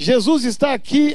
Jesus 0.00 0.46
está 0.46 0.72
aqui 0.72 1.14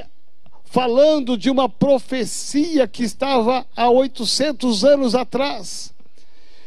falando 0.63 1.35
de 1.35 1.49
uma 1.49 1.67
profecia 1.67 2.87
que 2.87 3.01
estava 3.01 3.65
há 3.75 3.89
800 3.89 4.85
anos 4.85 5.15
atrás. 5.15 5.91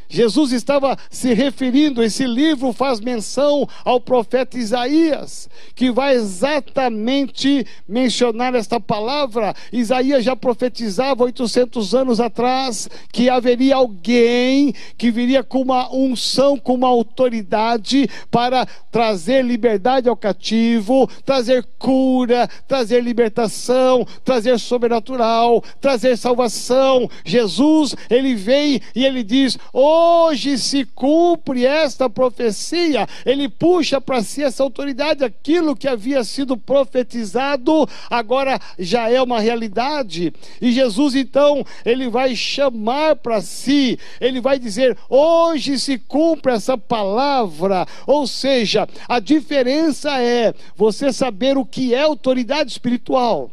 Jesus 0.09 0.53
estava 0.53 0.97
se 1.11 1.35
referindo, 1.35 2.03
esse 2.03 2.25
livro 2.25 2.73
faz 2.73 2.99
menção 2.99 3.69
ao 3.85 4.01
profeta 4.01 4.57
Isaías, 4.57 5.51
que 5.75 5.91
vai 5.91 6.15
exatamente 6.15 7.67
mencionar 7.87 8.55
esta 8.55 8.81
palavra. 8.81 9.55
Isaías 9.71 10.25
já 10.25 10.35
profetizava 10.35 11.25
800 11.25 11.95
anos 11.95 12.21
atrás 12.21 12.89
que 13.13 13.29
haveria 13.29 13.77
alguém 13.77 14.75
que 14.97 15.11
viria 15.11 15.43
com 15.43 15.61
uma 15.61 15.95
unção, 15.95 16.57
com 16.57 16.75
uma 16.75 16.89
autoridade 16.89 18.09
para 18.31 18.67
trazer 18.91 19.45
liberdade 19.45 20.09
ao 20.09 20.17
cativo, 20.17 21.09
trazer 21.25 21.67
cura, 21.79 22.49
trazer 22.67 23.03
libertação, 23.03 24.07
trazer 24.25 24.59
sobrenatural, 24.59 25.63
trazer 25.81 26.17
salvação. 26.17 27.11
Jesus, 27.25 27.95
ele 28.09 28.35
vem 28.35 28.81
e 28.95 29.05
ele 29.05 29.23
diz: 29.23 29.59
"Oh, 29.73 29.98
hoje 29.99 30.59
se 30.59 30.85
cumpre 30.85 31.65
esta 31.65 32.09
profecia, 32.09 33.07
ele 33.25 33.49
puxa 33.49 34.01
para 34.01 34.23
si 34.23 34.43
essa 34.43 34.63
autoridade, 34.63 35.25
aquilo 35.25 35.77
que 35.77 35.89
havia 35.89 36.23
sido 36.25 36.57
profetizado, 36.57 37.89
agora 38.09 38.61
já 38.79 39.11
é 39.11 39.21
uma 39.21 39.41
realidade. 39.41 40.33
E 40.61 40.73
Jesus 40.73 41.15
então, 41.15 41.65
ele 41.85 42.09
vai 42.09 42.37
chamar 42.37 43.17
para 43.17 43.41
si, 43.41 43.99
ele 44.21 44.41
vai 44.41 44.59
dizer: 44.59 44.97
hoje 45.09 45.79
se 45.79 45.99
cumpre 45.99 46.53
essa 46.53 46.77
palavra. 46.77 47.87
Ou 48.07 48.27
seja, 48.27 48.89
a 49.09 49.19
diferença 49.21 50.21
é 50.21 50.55
você 50.77 51.13
saber 51.13 51.57
o 51.57 51.65
que 51.65 51.95
é 51.95 52.03
autoridade 52.03 52.71
espiritual. 52.71 53.51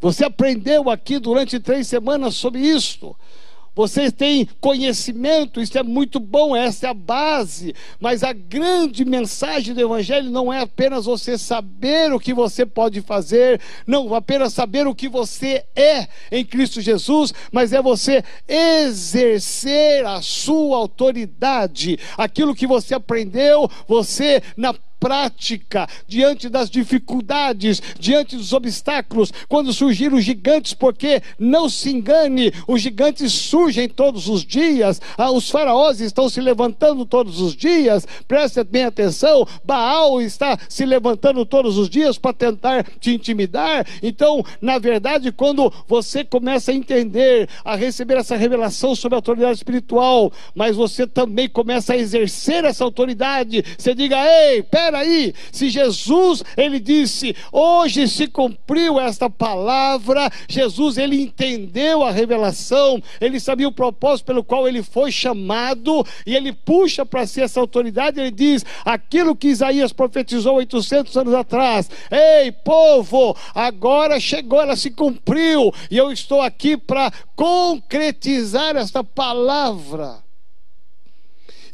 Você 0.00 0.24
aprendeu 0.24 0.90
aqui 0.90 1.18
durante 1.18 1.58
três 1.58 1.86
semanas 1.86 2.34
sobre 2.34 2.60
isso. 2.60 3.16
Vocês 3.74 4.12
têm 4.12 4.48
conhecimento, 4.60 5.60
isso 5.60 5.76
é 5.76 5.82
muito 5.82 6.20
bom, 6.20 6.54
essa 6.54 6.86
é 6.86 6.90
a 6.90 6.94
base. 6.94 7.74
Mas 7.98 8.22
a 8.22 8.32
grande 8.32 9.04
mensagem 9.04 9.74
do 9.74 9.80
Evangelho 9.80 10.30
não 10.30 10.52
é 10.52 10.60
apenas 10.60 11.06
você 11.06 11.36
saber 11.36 12.12
o 12.12 12.20
que 12.20 12.32
você 12.32 12.64
pode 12.64 13.00
fazer, 13.00 13.60
não 13.86 14.14
apenas 14.14 14.52
saber 14.52 14.86
o 14.86 14.94
que 14.94 15.08
você 15.08 15.64
é 15.74 16.06
em 16.30 16.44
Cristo 16.44 16.80
Jesus, 16.80 17.34
mas 17.50 17.72
é 17.72 17.82
você 17.82 18.22
exercer 18.46 20.06
a 20.06 20.22
sua 20.22 20.76
autoridade, 20.76 21.98
aquilo 22.16 22.54
que 22.54 22.66
você 22.66 22.94
aprendeu, 22.94 23.68
você 23.88 24.40
na 24.56 24.72
prática, 25.04 25.86
diante 26.08 26.48
das 26.48 26.70
dificuldades, 26.70 27.82
diante 27.98 28.36
dos 28.36 28.54
obstáculos, 28.54 29.30
quando 29.50 29.70
surgiram 29.70 30.16
os 30.16 30.24
gigantes, 30.24 30.72
porque 30.72 31.22
não 31.38 31.68
se 31.68 31.90
engane, 31.90 32.50
os 32.66 32.80
gigantes 32.80 33.30
surgem 33.30 33.86
todos 33.86 34.28
os 34.30 34.42
dias, 34.42 35.02
ah, 35.18 35.30
os 35.30 35.50
faraós 35.50 36.00
estão 36.00 36.26
se 36.30 36.40
levantando 36.40 37.04
todos 37.04 37.38
os 37.38 37.54
dias, 37.54 38.06
preste 38.26 38.64
bem 38.64 38.84
atenção, 38.84 39.46
Baal 39.62 40.22
está 40.22 40.58
se 40.70 40.86
levantando 40.86 41.44
todos 41.44 41.76
os 41.76 41.90
dias 41.90 42.16
para 42.16 42.32
tentar 42.32 42.82
te 42.98 43.10
intimidar. 43.10 43.86
Então, 44.02 44.42
na 44.58 44.78
verdade, 44.78 45.30
quando 45.30 45.70
você 45.86 46.24
começa 46.24 46.70
a 46.72 46.74
entender, 46.74 47.46
a 47.62 47.76
receber 47.76 48.16
essa 48.16 48.36
revelação 48.36 48.94
sobre 48.94 49.16
a 49.16 49.18
autoridade 49.18 49.58
espiritual, 49.58 50.32
mas 50.54 50.76
você 50.76 51.06
também 51.06 51.46
começa 51.46 51.92
a 51.92 51.98
exercer 51.98 52.64
essa 52.64 52.84
autoridade, 52.84 53.62
você 53.76 53.94
diga: 53.94 54.16
ei, 54.16 54.62
pera 54.62 54.93
aí, 54.94 55.34
se 55.52 55.68
Jesus, 55.68 56.42
ele 56.56 56.80
disse, 56.80 57.34
hoje 57.52 58.08
se 58.08 58.26
cumpriu 58.26 58.98
esta 58.98 59.28
palavra, 59.28 60.30
Jesus, 60.48 60.96
ele 60.98 61.20
entendeu 61.20 62.02
a 62.02 62.10
revelação, 62.10 63.02
ele 63.20 63.38
sabia 63.38 63.68
o 63.68 63.72
propósito 63.72 64.26
pelo 64.26 64.44
qual 64.44 64.66
ele 64.66 64.82
foi 64.82 65.12
chamado, 65.12 66.04
e 66.26 66.34
ele 66.34 66.52
puxa 66.52 67.04
para 67.04 67.26
si 67.26 67.40
essa 67.40 67.60
autoridade, 67.60 68.20
ele 68.20 68.30
diz, 68.30 68.64
aquilo 68.84 69.36
que 69.36 69.48
Isaías 69.48 69.92
profetizou 69.92 70.56
800 70.56 71.16
anos 71.16 71.34
atrás, 71.34 71.90
ei, 72.10 72.50
povo, 72.52 73.36
agora 73.54 74.18
chegou, 74.18 74.60
ela 74.60 74.76
se 74.76 74.90
cumpriu, 74.90 75.72
e 75.90 75.96
eu 75.96 76.10
estou 76.10 76.40
aqui 76.40 76.76
para 76.76 77.12
concretizar 77.36 78.76
esta 78.76 79.04
palavra. 79.04 80.23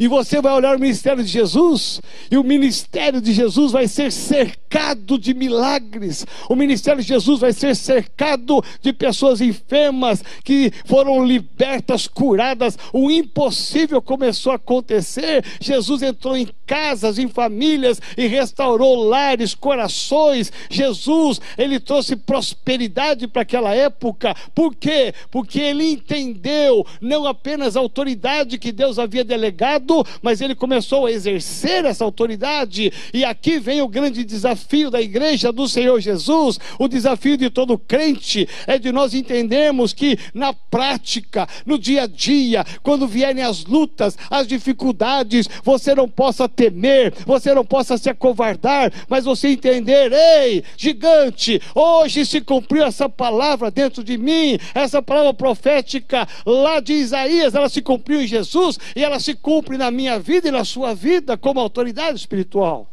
E 0.00 0.08
você 0.08 0.40
vai 0.40 0.54
olhar 0.54 0.74
o 0.74 0.80
ministério 0.80 1.22
de 1.22 1.28
Jesus, 1.28 2.00
e 2.30 2.38
o 2.38 2.42
ministério 2.42 3.20
de 3.20 3.34
Jesus 3.34 3.70
vai 3.70 3.86
ser 3.86 4.10
cercado 4.10 5.18
de 5.18 5.34
milagres. 5.34 6.26
O 6.48 6.56
ministério 6.56 7.02
de 7.02 7.08
Jesus 7.08 7.40
vai 7.40 7.52
ser 7.52 7.76
cercado 7.76 8.64
de 8.80 8.94
pessoas 8.94 9.42
enfermas 9.42 10.24
que 10.42 10.72
foram 10.86 11.22
libertas, 11.22 12.08
curadas. 12.08 12.78
O 12.94 13.10
impossível 13.10 14.00
começou 14.00 14.52
a 14.52 14.56
acontecer. 14.56 15.44
Jesus 15.60 16.02
entrou 16.02 16.34
em 16.34 16.48
casas, 16.66 17.18
em 17.18 17.28
famílias 17.28 18.00
e 18.16 18.26
restaurou 18.26 19.04
lares, 19.04 19.54
corações. 19.54 20.50
Jesus, 20.70 21.40
ele 21.58 21.78
trouxe 21.78 22.16
prosperidade 22.16 23.26
para 23.26 23.42
aquela 23.42 23.74
época. 23.74 24.34
Por 24.54 24.74
quê? 24.74 25.12
Porque 25.30 25.60
ele 25.60 25.84
entendeu 25.84 26.86
não 27.02 27.26
apenas 27.26 27.76
a 27.76 27.80
autoridade 27.80 28.56
que 28.56 28.72
Deus 28.72 28.98
havia 28.98 29.24
delegado, 29.24 29.89
mas 30.22 30.40
ele 30.40 30.54
começou 30.54 31.06
a 31.06 31.12
exercer 31.12 31.84
essa 31.84 32.04
autoridade. 32.04 32.92
E 33.12 33.24
aqui 33.24 33.58
vem 33.58 33.82
o 33.82 33.88
grande 33.88 34.24
desafio 34.24 34.90
da 34.90 35.00
igreja 35.00 35.52
do 35.52 35.68
Senhor 35.68 36.00
Jesus, 36.00 36.58
o 36.78 36.88
desafio 36.88 37.36
de 37.36 37.50
todo 37.50 37.78
crente 37.78 38.48
é 38.66 38.78
de 38.78 38.92
nós 38.92 39.14
entendermos 39.14 39.92
que 39.92 40.18
na 40.34 40.52
prática, 40.52 41.48
no 41.66 41.78
dia 41.78 42.02
a 42.02 42.06
dia, 42.06 42.64
quando 42.82 43.06
vierem 43.06 43.42
as 43.42 43.64
lutas, 43.64 44.16
as 44.30 44.46
dificuldades, 44.46 45.48
você 45.64 45.94
não 45.94 46.08
possa 46.08 46.48
temer, 46.48 47.12
você 47.26 47.54
não 47.54 47.64
possa 47.64 47.96
se 47.96 48.08
acovardar, 48.08 48.92
mas 49.08 49.24
você 49.24 49.48
entender, 49.48 50.12
ei, 50.12 50.62
gigante, 50.76 51.60
hoje 51.74 52.24
se 52.24 52.40
cumpriu 52.40 52.84
essa 52.84 53.08
palavra 53.08 53.70
dentro 53.70 54.02
de 54.02 54.16
mim, 54.16 54.58
essa 54.74 55.02
palavra 55.02 55.34
profética 55.34 56.26
lá 56.44 56.80
de 56.80 56.92
Isaías, 56.92 57.54
ela 57.54 57.68
se 57.68 57.82
cumpriu 57.82 58.22
em 58.22 58.26
Jesus 58.26 58.78
e 58.94 59.02
ela 59.02 59.18
se 59.18 59.34
cumpre 59.34 59.76
na 59.80 59.90
minha 59.90 60.18
vida 60.18 60.48
e 60.48 60.52
na 60.52 60.64
sua 60.64 60.94
vida 60.94 61.36
como 61.36 61.58
autoridade 61.58 62.18
espiritual. 62.18 62.86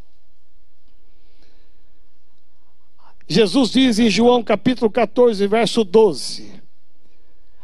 Jesus 3.28 3.72
diz 3.72 4.00
em 4.00 4.10
João 4.10 4.42
capítulo 4.42 4.90
14, 4.90 5.46
verso 5.48 5.84
12. 5.84 6.62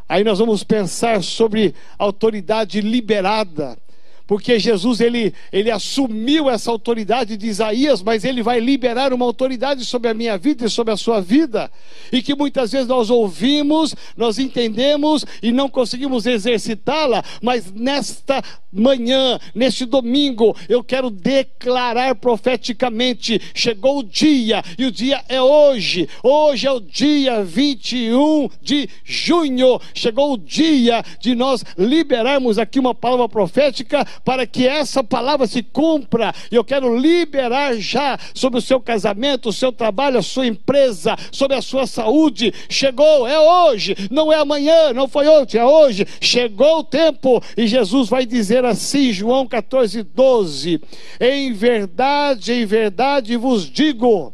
Aí 0.07 0.23
nós 0.23 0.39
vamos 0.39 0.61
pensar 0.61 1.23
sobre 1.23 1.73
autoridade 1.97 2.81
liberada 2.81 3.77
porque 4.25 4.57
Jesus 4.59 5.01
ele, 5.01 5.33
ele 5.51 5.69
assumiu 5.69 6.49
essa 6.49 6.71
autoridade 6.71 7.35
de 7.35 7.47
Isaías, 7.47 8.01
mas 8.01 8.23
ele 8.23 8.41
vai 8.41 8.59
liberar 8.59 9.13
uma 9.13 9.25
autoridade 9.25 9.83
sobre 9.85 10.09
a 10.09 10.13
minha 10.13 10.37
vida 10.37 10.65
e 10.65 10.69
sobre 10.69 10.93
a 10.93 10.97
sua 10.97 11.21
vida, 11.21 11.69
e 12.11 12.21
que 12.21 12.35
muitas 12.35 12.71
vezes 12.71 12.87
nós 12.87 13.09
ouvimos, 13.09 13.95
nós 14.15 14.39
entendemos 14.39 15.25
e 15.41 15.51
não 15.51 15.69
conseguimos 15.69 16.25
exercitá-la, 16.25 17.23
mas 17.41 17.71
nesta 17.71 18.41
manhã, 18.71 19.39
neste 19.53 19.85
domingo, 19.85 20.55
eu 20.67 20.83
quero 20.83 21.09
declarar 21.09 22.15
profeticamente: 22.15 23.39
chegou 23.53 23.99
o 23.99 24.03
dia, 24.03 24.63
e 24.77 24.85
o 24.85 24.91
dia 24.91 25.23
é 25.27 25.41
hoje, 25.41 26.09
hoje 26.23 26.67
é 26.67 26.71
o 26.71 26.79
dia 26.79 27.43
21 27.43 28.49
de 28.61 28.89
junho, 29.03 29.79
chegou 29.93 30.33
o 30.33 30.37
dia 30.37 31.03
de 31.19 31.35
nós 31.35 31.63
liberarmos 31.77 32.57
aqui 32.57 32.79
uma 32.79 32.95
palavra 32.95 33.29
profética 33.29 34.05
para 34.23 34.45
que 34.45 34.67
essa 34.67 35.03
palavra 35.03 35.47
se 35.47 35.63
cumpra. 35.63 36.33
Eu 36.51 36.63
quero 36.63 36.97
liberar 36.97 37.75
já 37.75 38.17
sobre 38.33 38.59
o 38.59 38.61
seu 38.61 38.79
casamento, 38.79 39.49
o 39.49 39.53
seu 39.53 39.71
trabalho, 39.71 40.19
a 40.19 40.23
sua 40.23 40.47
empresa, 40.47 41.15
sobre 41.31 41.57
a 41.57 41.61
sua 41.61 41.87
saúde. 41.87 42.53
Chegou, 42.69 43.27
é 43.27 43.39
hoje, 43.39 43.95
não 44.09 44.31
é 44.31 44.37
amanhã, 44.37 44.93
não 44.93 45.07
foi 45.07 45.27
ontem, 45.27 45.57
é 45.57 45.65
hoje. 45.65 46.05
Chegou 46.21 46.79
o 46.79 46.83
tempo 46.83 47.41
e 47.55 47.67
Jesus 47.67 48.09
vai 48.09 48.25
dizer 48.25 48.65
assim, 48.65 49.11
João 49.11 49.47
14, 49.47 50.03
12: 50.03 50.81
Em 51.19 51.53
verdade, 51.53 52.53
em 52.53 52.65
verdade 52.65 53.37
vos 53.37 53.69
digo 53.69 54.33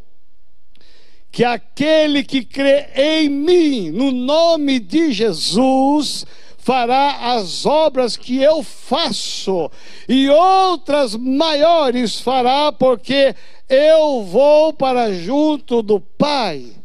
que 1.31 1.44
aquele 1.44 2.24
que 2.24 2.44
crê 2.44 2.88
em 2.96 3.30
mim, 3.30 3.92
no 3.92 4.12
nome 4.12 4.80
de 4.80 5.12
Jesus, 5.12 6.26
fará 6.60 7.34
as 7.34 7.66
obras 7.66 8.16
que 8.16 8.42
eu 8.42 8.62
faço, 8.62 9.72
e 10.08 10.30
outras 10.30 11.16
maiores 11.16 12.20
fará, 12.20 12.72
porque 12.72 13.36
eu 13.68 14.24
vou 14.24 14.74
para 14.74 15.14
junto 15.14 15.82
do 15.82 16.00
Pai. 16.00 16.80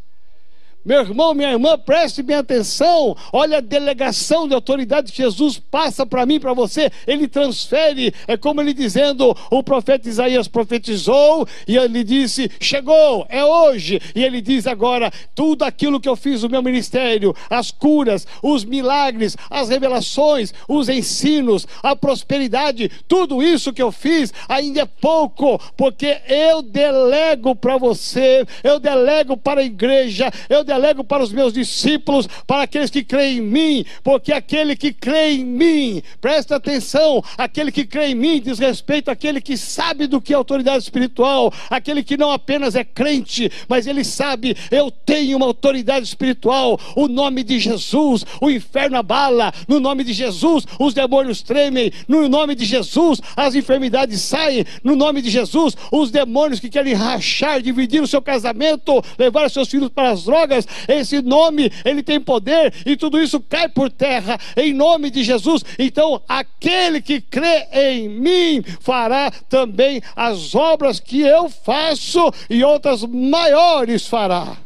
Meu 0.85 1.01
irmão, 1.01 1.33
minha 1.33 1.51
irmã, 1.51 1.79
preste 1.79 2.23
bem 2.23 2.37
atenção. 2.37 3.17
Olha 3.33 3.57
a 3.57 3.63
delegação 3.63 4.47
de 4.47 4.53
autoridade 4.53 5.13
que 5.13 5.23
Jesus 5.23 5.59
passa 5.59 6.05
para 6.05 6.27
mim, 6.27 6.39
para 6.39 6.53
você. 6.53 6.93
Ele 7.07 7.27
transfere. 7.27 8.13
É 8.27 8.37
como 8.37 8.61
ele 8.61 8.75
dizendo: 8.75 9.35
o 9.51 9.63
profeta 9.63 10.11
Isaías 10.11 10.47
profetizou 10.47 11.49
e 11.67 11.79
ele 11.79 12.05
disse: 12.05 12.51
chegou, 12.61 13.25
é 13.31 13.43
hoje. 13.43 13.99
E 14.15 14.23
ele 14.23 14.43
diz 14.43 14.67
agora: 14.67 15.11
tudo 15.35 15.63
aquilo 15.63 15.99
que 15.99 16.09
eu 16.09 16.17
fiz 16.17 16.43
no 16.43 16.51
meu 16.51 16.63
ministério, 16.63 17.35
as 17.49 17.71
curas, 17.71 18.27
os 18.43 18.63
milagres, 18.63 19.39
as 19.49 19.71
revelações, 19.71 20.53
os 20.69 20.91
ensinos, 20.91 21.67
a 21.83 21.97
prosperidade, 21.97 22.91
tudo 23.09 23.43
isso 23.43 23.73
que 23.73 23.81
eu 23.81 23.91
fiz 23.91 24.35
ainda 24.47 24.83
é 24.83 24.87
pouco, 24.87 25.59
porque 25.79 26.19
eu 26.29 26.61
delego 26.61 27.57
para 27.57 27.79
você, 27.79 28.45
eu 28.63 28.79
delego 28.79 29.35
para 29.35 29.63
a 29.63 29.65
igreja, 29.65 30.31
eu 30.51 30.63
delego 30.63 30.74
delego 30.75 31.05
para 31.05 31.23
os 31.23 31.33
meus 31.33 31.53
discípulos, 31.53 32.29
para 32.47 32.63
aqueles 32.63 32.91
que 32.91 33.03
creem 33.03 33.39
em 33.39 33.41
mim, 33.41 33.85
porque 34.03 34.33
aquele 34.33 34.77
que 34.77 34.93
crê 34.93 35.33
em 35.33 35.45
mim, 35.45 36.03
presta 36.21 36.57
atenção, 36.57 37.23
aquele 37.39 37.71
que 37.71 37.85
crê 37.85 38.09
em 38.09 38.15
mim 38.15 38.41
diz 38.41 38.59
respeito 38.59 39.11
àquele 39.11 39.41
que 39.41 39.57
sabe 39.57 40.07
do 40.07 40.21
que 40.21 40.33
é 40.33 40.37
autoridade 40.37 40.83
espiritual, 40.83 41.53
aquele 41.71 42.03
que 42.03 42.17
não 42.17 42.31
apenas 42.31 42.75
é 42.75 42.85
crente, 42.85 43.51
mas 43.69 43.87
ele 43.87 44.05
sabe, 44.05 44.57
eu 44.71 44.91
tenho 44.91 45.37
uma 45.37 45.47
autoridade 45.47 46.07
espiritual, 46.07 46.79
o 46.97 47.09
nome 47.09 47.43
de 47.43 47.59
Jesus, 47.59 48.25
o 48.41 48.51
inferno 48.51 48.97
abala, 48.97 49.53
no 49.69 49.79
nome 49.81 50.05
de 50.05 50.13
Jesus, 50.13 50.65
os 50.79 50.93
demônios 50.93 51.43
tremem, 51.43 51.93
no 52.09 52.29
nome 52.29 52.55
de 52.55 52.65
Jesus, 52.65 53.21
as 53.37 53.55
enfermidades 53.55 54.21
saem, 54.23 54.65
no 54.83 54.97
nome 54.97 55.23
de 55.23 55.31
Jesus, 55.31 55.77
os 55.93 56.11
demônios 56.11 56.61
que 56.61 56.69
querem 56.69 56.95
rachar, 56.95 57.63
dividir 57.63 58.03
o 58.03 58.07
seu 58.07 58.21
casamento, 58.21 59.03
levar 59.19 59.49
seus 59.51 59.69
filhos 59.69 59.89
para 59.89 60.11
as 60.11 60.25
drogas, 60.25 60.64
esse 60.89 61.21
nome, 61.23 61.71
ele 61.85 62.03
tem 62.03 62.21
poder 62.21 62.73
e 62.85 62.97
tudo 62.97 63.21
isso 63.21 63.41
cai 63.41 63.69
por 63.69 63.91
terra 63.91 64.39
em 64.57 64.73
nome 64.73 65.11
de 65.11 65.23
Jesus. 65.23 65.65
Então, 65.79 66.21
aquele 66.29 67.01
que 67.01 67.21
crê 67.21 67.67
em 67.73 68.09
mim 68.09 68.63
fará 68.81 69.31
também 69.49 70.03
as 70.15 70.55
obras 70.55 71.01
que 71.01 71.21
eu 71.21 71.49
faço 71.49 72.33
e 72.49 72.63
outras 72.65 73.03
maiores 73.05 74.07
fará. 74.07 74.57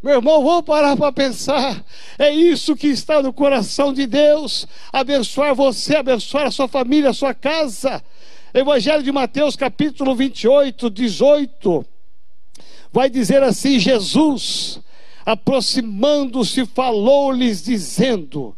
Meu 0.00 0.14
irmão, 0.14 0.44
vamos 0.44 0.62
parar 0.64 0.96
para 0.96 1.10
pensar. 1.10 1.84
É 2.16 2.30
isso 2.30 2.76
que 2.76 2.86
está 2.86 3.20
no 3.20 3.32
coração 3.32 3.92
de 3.92 4.06
Deus: 4.06 4.66
abençoar 4.92 5.54
você, 5.54 5.96
abençoar 5.96 6.46
a 6.46 6.50
sua 6.52 6.68
família, 6.68 7.10
a 7.10 7.14
sua 7.14 7.34
casa. 7.34 8.02
Evangelho 8.54 9.02
de 9.02 9.12
Mateus, 9.12 9.56
capítulo 9.56 10.14
28, 10.14 10.88
18 10.88 11.97
vai 12.92 13.10
dizer 13.10 13.42
assim: 13.42 13.78
Jesus, 13.78 14.80
aproximando-se, 15.24 16.66
falou-lhes, 16.66 17.62
dizendo: 17.62 18.54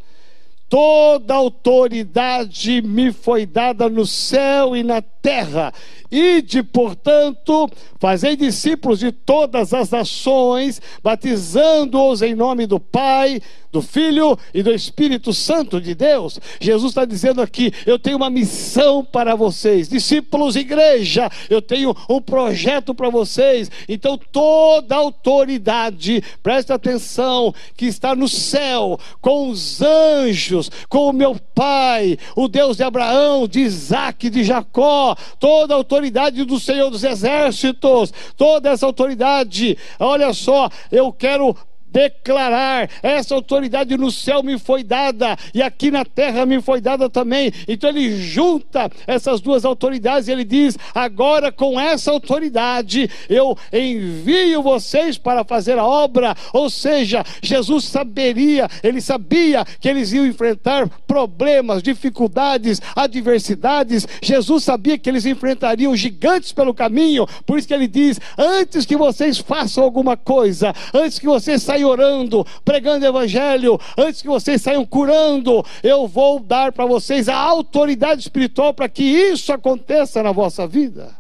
Toda 0.71 1.35
autoridade 1.35 2.81
me 2.81 3.13
foi 3.13 3.45
dada 3.45 3.89
no 3.89 4.07
céu 4.07 4.77
e 4.77 4.85
na 4.85 5.03
terra. 5.03 5.75
Ide, 6.09 6.63
portanto, 6.63 7.69
fazei 7.99 8.37
discípulos 8.37 9.01
de 9.01 9.11
todas 9.11 9.75
as 9.75 9.91
nações, 9.91 10.81
batizando-os 11.03 12.23
em 12.23 12.37
nome 12.37 12.69
do 12.69 12.79
Pai, 12.79 13.43
do 13.73 13.81
Filho 13.81 14.39
e 14.53 14.63
do 14.63 14.73
Espírito 14.73 15.33
Santo 15.33 15.81
de 15.81 15.95
Deus. 15.95 16.39
Jesus 16.61 16.91
está 16.91 17.05
dizendo 17.05 17.41
aqui: 17.41 17.73
eu 17.87 17.99
tenho 17.99 18.17
uma 18.17 18.31
missão 18.31 19.05
para 19.05 19.35
vocês, 19.35 19.89
discípulos, 19.89 20.57
igreja, 20.57 21.31
eu 21.49 21.63
tenho 21.63 21.95
um 22.09 22.21
projeto 22.21 22.95
para 22.95 23.09
vocês. 23.09 23.71
Então, 23.89 24.19
toda 24.31 24.97
autoridade, 24.97 26.23
presta 26.43 26.75
atenção, 26.75 27.55
que 27.77 27.87
está 27.87 28.15
no 28.15 28.29
céu, 28.29 28.99
com 29.21 29.49
os 29.51 29.83
anjos, 29.83 30.71
com 30.89 31.09
o 31.09 31.13
meu 31.13 31.37
Pai, 31.55 32.19
o 32.35 32.49
Deus 32.49 32.77
de 32.77 32.83
Abraão, 32.83 33.47
de 33.47 33.61
Isaac, 33.61 34.31
de 34.31 34.45
Jacó, 34.45 35.15
toda 35.39 35.75
a 35.75 35.77
autoridade 35.77 36.45
do 36.45 36.59
Senhor 36.59 36.91
dos 36.91 37.05
Exércitos, 37.05 38.13
toda 38.37 38.71
essa 38.71 38.87
autoridade, 38.87 39.77
olha 39.99 40.33
só, 40.33 40.71
eu 40.91 41.13
quero 41.13 41.57
declarar: 41.91 42.89
essa 43.03 43.35
autoridade 43.35 43.97
no 43.97 44.11
céu 44.11 44.43
me 44.43 44.59
foi 44.59 44.83
dada 44.83 45.37
e 45.55 45.63
aqui 45.63 45.91
na 45.91 46.05
terra 46.05 46.47
me 46.47 46.61
foi 46.61 46.81
dada 46.81 47.09
também. 47.09 47.53
Então 47.67 47.91
ele 47.91 48.21
junta 48.23 48.91
essas 49.07 49.41
duas 49.41 49.65
autoridades 49.65 50.29
e 50.29 50.33
ele 50.33 50.45
diz: 50.45 50.77
agora 50.95 51.51
com 51.53 51.79
essa 51.79 52.11
autoridade 52.11 53.11
eu 53.29 53.57
envio 53.73 54.63
vocês 54.63 55.19
para 55.19 55.45
fazer 55.45 55.79
a 55.79 55.85
obra. 55.85 56.37
Ou 56.53 56.71
seja, 56.71 57.25
Jesus 57.43 57.85
saberia, 57.85 58.69
ele 58.83 59.01
sabia 59.01 59.65
que 59.81 59.89
eles 59.89 60.13
iam 60.13 60.27
enfrentar 60.27 60.89
problemas, 61.07 61.83
dificuldades, 61.83 62.81
adversidades. 62.95 64.07
Jesus 64.23 64.65
sabia 64.65 64.99
que 64.99 65.09
eles 65.09 65.27
enfrentariam 65.27 65.95
gigantes 65.97 66.53
pelo 66.53 66.75
caminho, 66.75 67.27
por 67.45 67.59
isso 67.59 67.69
que 67.69 67.75
ele 67.75 67.89
diz: 67.89 68.21
antes 68.37 68.87
que 68.87 68.97
vocês 68.97 69.39
façam 69.39 69.83
alguma 69.83 70.17
coisa, 70.17 70.75
antes 70.95 71.19
que 71.19 71.27
vocês 71.27 71.63
saiam 71.63 71.80
orando, 71.85 72.47
pregando 72.65 73.07
evangelho, 73.07 73.79
antes 73.97 74.23
que 74.23 74.29
vocês 74.29 74.63
saiam 74.63 74.85
curando, 74.85 75.65
eu 75.83 76.07
vou 76.07 76.41
dar 76.41 76.73
para 76.73 76.87
vocês 76.87 77.29
a 77.29 77.37
autoridade 77.37 78.23
espiritual 78.23 78.73
para 78.75 78.89
que 78.89 79.03
isso 79.03 79.53
aconteça 79.53 80.23
na 80.23 80.33
vossa 80.33 80.67
vida. 80.67 81.15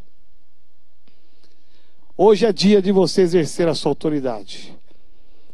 Hoje 2.16 2.44
é 2.44 2.52
dia 2.52 2.82
de 2.82 2.92
você 2.92 3.22
exercer 3.22 3.66
a 3.66 3.74
sua 3.74 3.92
autoridade. 3.92 4.76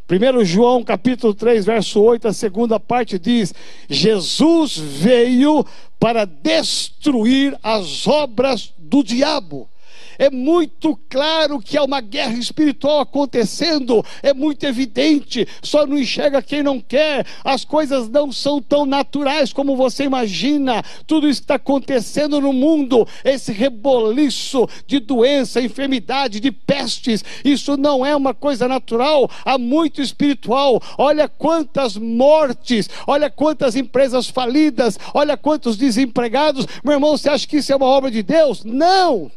1 0.08 0.44
João 0.44 0.84
capítulo 0.84 1.34
3, 1.34 1.64
verso 1.64 2.00
8, 2.00 2.28
a 2.28 2.32
segunda 2.32 2.78
parte 2.78 3.18
diz: 3.18 3.52
Jesus 3.88 4.76
veio 4.76 5.66
para 5.98 6.24
destruir 6.24 7.58
as 7.62 8.06
obras 8.06 8.72
do 8.78 9.02
diabo. 9.02 9.68
É 10.18 10.30
muito 10.30 10.98
claro 11.08 11.60
que 11.60 11.76
há 11.76 11.84
uma 11.84 12.00
guerra 12.00 12.34
espiritual 12.34 13.00
acontecendo, 13.00 14.04
é 14.22 14.32
muito 14.32 14.64
evidente, 14.64 15.46
só 15.62 15.86
não 15.86 15.98
enxerga 15.98 16.42
quem 16.42 16.62
não 16.62 16.80
quer. 16.80 17.26
As 17.44 17.64
coisas 17.64 18.08
não 18.08 18.32
são 18.32 18.60
tão 18.60 18.86
naturais 18.86 19.52
como 19.52 19.76
você 19.76 20.04
imagina. 20.04 20.82
Tudo 21.06 21.28
isso 21.28 21.40
está 21.40 21.56
acontecendo 21.56 22.40
no 22.40 22.52
mundo, 22.52 23.06
esse 23.24 23.52
reboliço 23.52 24.68
de 24.86 24.98
doença, 24.98 25.60
enfermidade, 25.60 26.40
de 26.40 26.50
pestes, 26.50 27.24
isso 27.44 27.76
não 27.76 28.04
é 28.04 28.14
uma 28.14 28.34
coisa 28.34 28.66
natural, 28.68 29.30
há 29.44 29.58
muito 29.58 30.00
espiritual. 30.00 30.80
Olha 30.98 31.28
quantas 31.28 31.96
mortes, 31.96 32.88
olha 33.06 33.30
quantas 33.30 33.76
empresas 33.76 34.28
falidas, 34.28 34.98
olha 35.14 35.36
quantos 35.36 35.76
desempregados. 35.76 36.66
Meu 36.84 36.94
irmão, 36.94 37.16
você 37.16 37.28
acha 37.28 37.46
que 37.46 37.58
isso 37.58 37.72
é 37.72 37.76
uma 37.76 37.86
obra 37.86 38.10
de 38.10 38.22
Deus? 38.22 38.64
Não! 38.64 39.30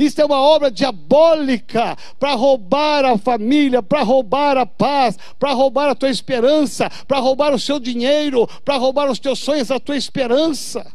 Isso 0.00 0.18
é 0.22 0.24
uma 0.24 0.40
obra 0.40 0.70
diabólica 0.70 1.94
para 2.18 2.32
roubar 2.32 3.04
a 3.04 3.18
família, 3.18 3.82
para 3.82 4.02
roubar 4.02 4.56
a 4.56 4.64
paz, 4.64 5.18
para 5.38 5.52
roubar 5.52 5.90
a 5.90 5.94
tua 5.94 6.08
esperança, 6.08 6.90
para 7.06 7.18
roubar 7.18 7.52
o 7.52 7.58
seu 7.58 7.78
dinheiro, 7.78 8.48
para 8.64 8.78
roubar 8.78 9.10
os 9.10 9.18
teus 9.18 9.38
sonhos, 9.38 9.70
a 9.70 9.78
tua 9.78 9.98
esperança. 9.98 10.90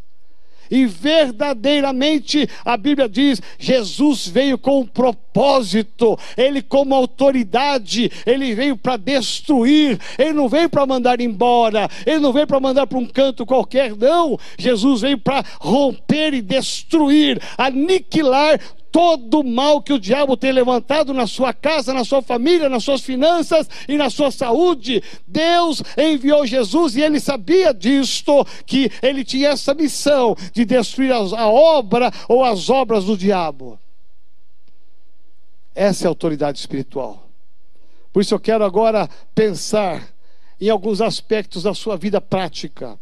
E 0.71 0.87
verdadeiramente 0.87 2.49
a 2.63 2.75
Bíblia 2.75 3.07
diz: 3.07 3.39
Jesus 3.59 4.27
veio 4.27 4.57
com 4.57 4.79
um 4.79 4.85
propósito, 4.85 6.17
ele, 6.35 6.61
como 6.61 6.95
autoridade, 6.95 8.11
ele 8.25 8.55
veio 8.55 8.75
para 8.75 8.97
destruir, 8.97 9.99
ele 10.17 10.33
não 10.33 10.49
veio 10.49 10.67
para 10.67 10.85
mandar 10.85 11.21
embora, 11.21 11.87
ele 12.05 12.19
não 12.19 12.33
veio 12.33 12.47
para 12.47 12.59
mandar 12.59 12.87
para 12.87 12.97
um 12.97 13.05
canto 13.05 13.45
qualquer, 13.45 13.95
não. 13.95 14.39
Jesus 14.57 15.01
veio 15.01 15.19
para 15.19 15.45
romper 15.59 16.33
e 16.33 16.41
destruir, 16.41 17.39
aniquilar 17.55 18.59
todo 18.95 19.43
mal 19.43 19.81
que 19.81 19.91
o 19.91 19.99
diabo 19.99 20.37
tem 20.37 20.53
levantado 20.53 21.13
na 21.13 21.27
sua 21.27 21.53
casa, 21.53 21.93
na 21.93 22.05
sua 22.05 22.21
família, 22.21 22.69
nas 22.69 22.81
suas 22.81 23.01
finanças 23.01 23.69
e 23.89 23.97
na 23.97 24.09
sua 24.09 24.31
saúde. 24.31 25.03
Deus 25.27 25.83
enviou 25.97 26.47
Jesus 26.47 26.95
e 26.95 27.01
ele 27.01 27.19
sabia 27.19 27.73
disto, 27.73 28.47
que 28.65 28.89
ele 29.01 29.25
tinha 29.25 29.49
essa 29.49 29.73
missão 29.73 30.33
de 30.53 30.63
destruir 30.63 31.11
a 31.11 31.49
obra 31.49 32.09
ou 32.29 32.41
as 32.41 32.69
obras 32.69 33.03
do 33.03 33.17
diabo. 33.17 33.77
Essa 35.75 36.05
é 36.05 36.07
a 36.07 36.11
autoridade 36.11 36.57
espiritual. 36.57 37.27
Por 38.13 38.21
isso 38.21 38.33
eu 38.33 38.39
quero 38.39 38.63
agora 38.63 39.09
pensar 39.35 40.07
em 40.57 40.69
alguns 40.69 41.01
aspectos 41.01 41.63
da 41.63 41.73
sua 41.73 41.97
vida 41.97 42.21
prática. 42.21 42.97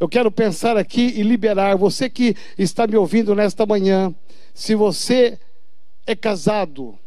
Eu 0.00 0.08
quero 0.08 0.32
pensar 0.32 0.78
aqui 0.78 1.12
e 1.16 1.22
liberar 1.22 1.76
você 1.76 2.08
que 2.08 2.34
está 2.58 2.86
me 2.86 2.96
ouvindo 2.96 3.34
nesta 3.34 3.66
manhã 3.66 4.12
se 4.54 4.74
você 4.74 5.38
é 6.06 6.14
casado, 6.14 6.98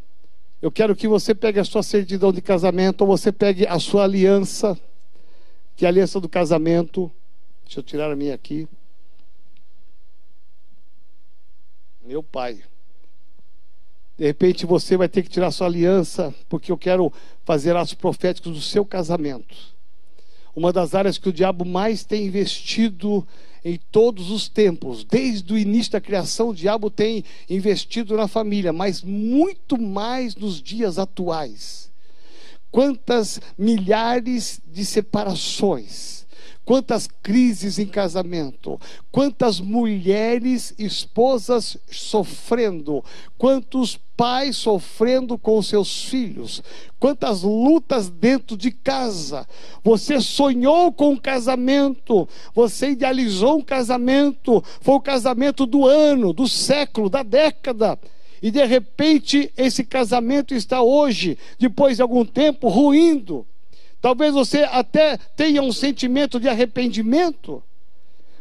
eu 0.62 0.72
quero 0.72 0.96
que 0.96 1.08
você 1.08 1.36
pegue 1.36 1.60
a 1.60 1.64
sua 1.64 1.84
certidão 1.84 2.32
de 2.32 2.42
casamento, 2.42 3.02
ou 3.02 3.08
você 3.08 3.32
pegue 3.32 3.68
a 3.68 3.78
sua 3.78 4.04
aliança, 4.04 4.80
que 5.76 5.86
é 5.86 5.88
a 5.88 5.92
aliança 5.92 6.20
do 6.20 6.28
casamento. 6.28 7.12
Deixa 7.66 7.80
eu 7.80 7.84
tirar 7.84 8.12
a 8.12 8.16
minha 8.16 8.34
aqui. 8.34 8.68
Meu 12.04 12.24
pai. 12.24 12.64
De 14.18 14.26
repente 14.26 14.66
você 14.66 14.96
vai 14.96 15.10
ter 15.10 15.24
que 15.24 15.30
tirar 15.30 15.52
sua 15.52 15.68
aliança, 15.68 16.34
porque 16.48 16.72
eu 16.72 16.78
quero 16.78 17.12
fazer 17.44 17.76
atos 17.76 17.94
proféticos 17.94 18.54
do 18.54 18.62
seu 18.62 18.86
casamento. 18.86 19.56
Uma 20.56 20.72
das 20.72 20.96
áreas 20.96 21.18
que 21.18 21.28
o 21.28 21.34
diabo 21.34 21.66
mais 21.66 22.06
tem 22.06 22.26
investido 22.26 23.28
em 23.66 23.80
todos 23.92 24.30
os 24.30 24.48
tempos, 24.48 25.04
desde 25.04 25.52
o 25.52 25.58
início 25.58 25.94
da 25.94 26.00
criação, 26.00 26.50
o 26.50 26.56
diabo 26.56 26.92
tem 26.92 27.26
investido 27.50 28.16
na 28.16 28.28
família, 28.28 28.72
mas 28.72 29.02
muito 29.02 29.76
mais 29.82 30.36
nos 30.36 30.62
dias 30.62 31.00
atuais. 31.00 31.90
Quantas 32.70 33.42
milhares 33.58 34.62
de 34.72 34.86
separações, 34.86 36.25
quantas 36.66 37.08
crises 37.22 37.78
em 37.78 37.86
casamento, 37.86 38.80
quantas 39.12 39.62
mulheres, 39.62 40.74
esposas 40.80 41.78
sofrendo, 41.90 43.06
quantos 43.38 43.98
pais 44.18 44.58
sofrendo 44.58 45.38
com 45.38 45.62
seus 45.62 46.06
filhos, 46.06 46.64
quantas 47.00 47.44
lutas 47.44 48.10
dentro 48.10 48.58
de 48.58 48.72
casa. 48.72 49.48
Você 49.84 50.20
sonhou 50.20 50.92
com 50.92 51.12
um 51.12 51.18
casamento, 51.18 52.28
você 52.54 52.90
idealizou 52.90 53.60
um 53.60 53.64
casamento, 53.64 54.64
foi 54.82 54.96
o 54.96 55.02
casamento 55.02 55.66
do 55.66 55.86
ano, 55.86 56.34
do 56.34 56.48
século, 56.48 57.10
da 57.10 57.22
década. 57.22 58.00
E 58.42 58.50
de 58.50 58.64
repente 58.66 59.52
esse 59.56 59.84
casamento 59.84 60.54
está 60.54 60.82
hoje, 60.82 61.38
depois 61.60 61.98
de 61.98 62.02
algum 62.02 62.26
tempo, 62.26 62.68
ruindo. 62.70 63.46
Talvez 64.06 64.36
você 64.36 64.60
até 64.60 65.18
tenha 65.18 65.64
um 65.64 65.72
sentimento 65.72 66.40
de 66.40 66.48
arrependimento. 66.48 67.64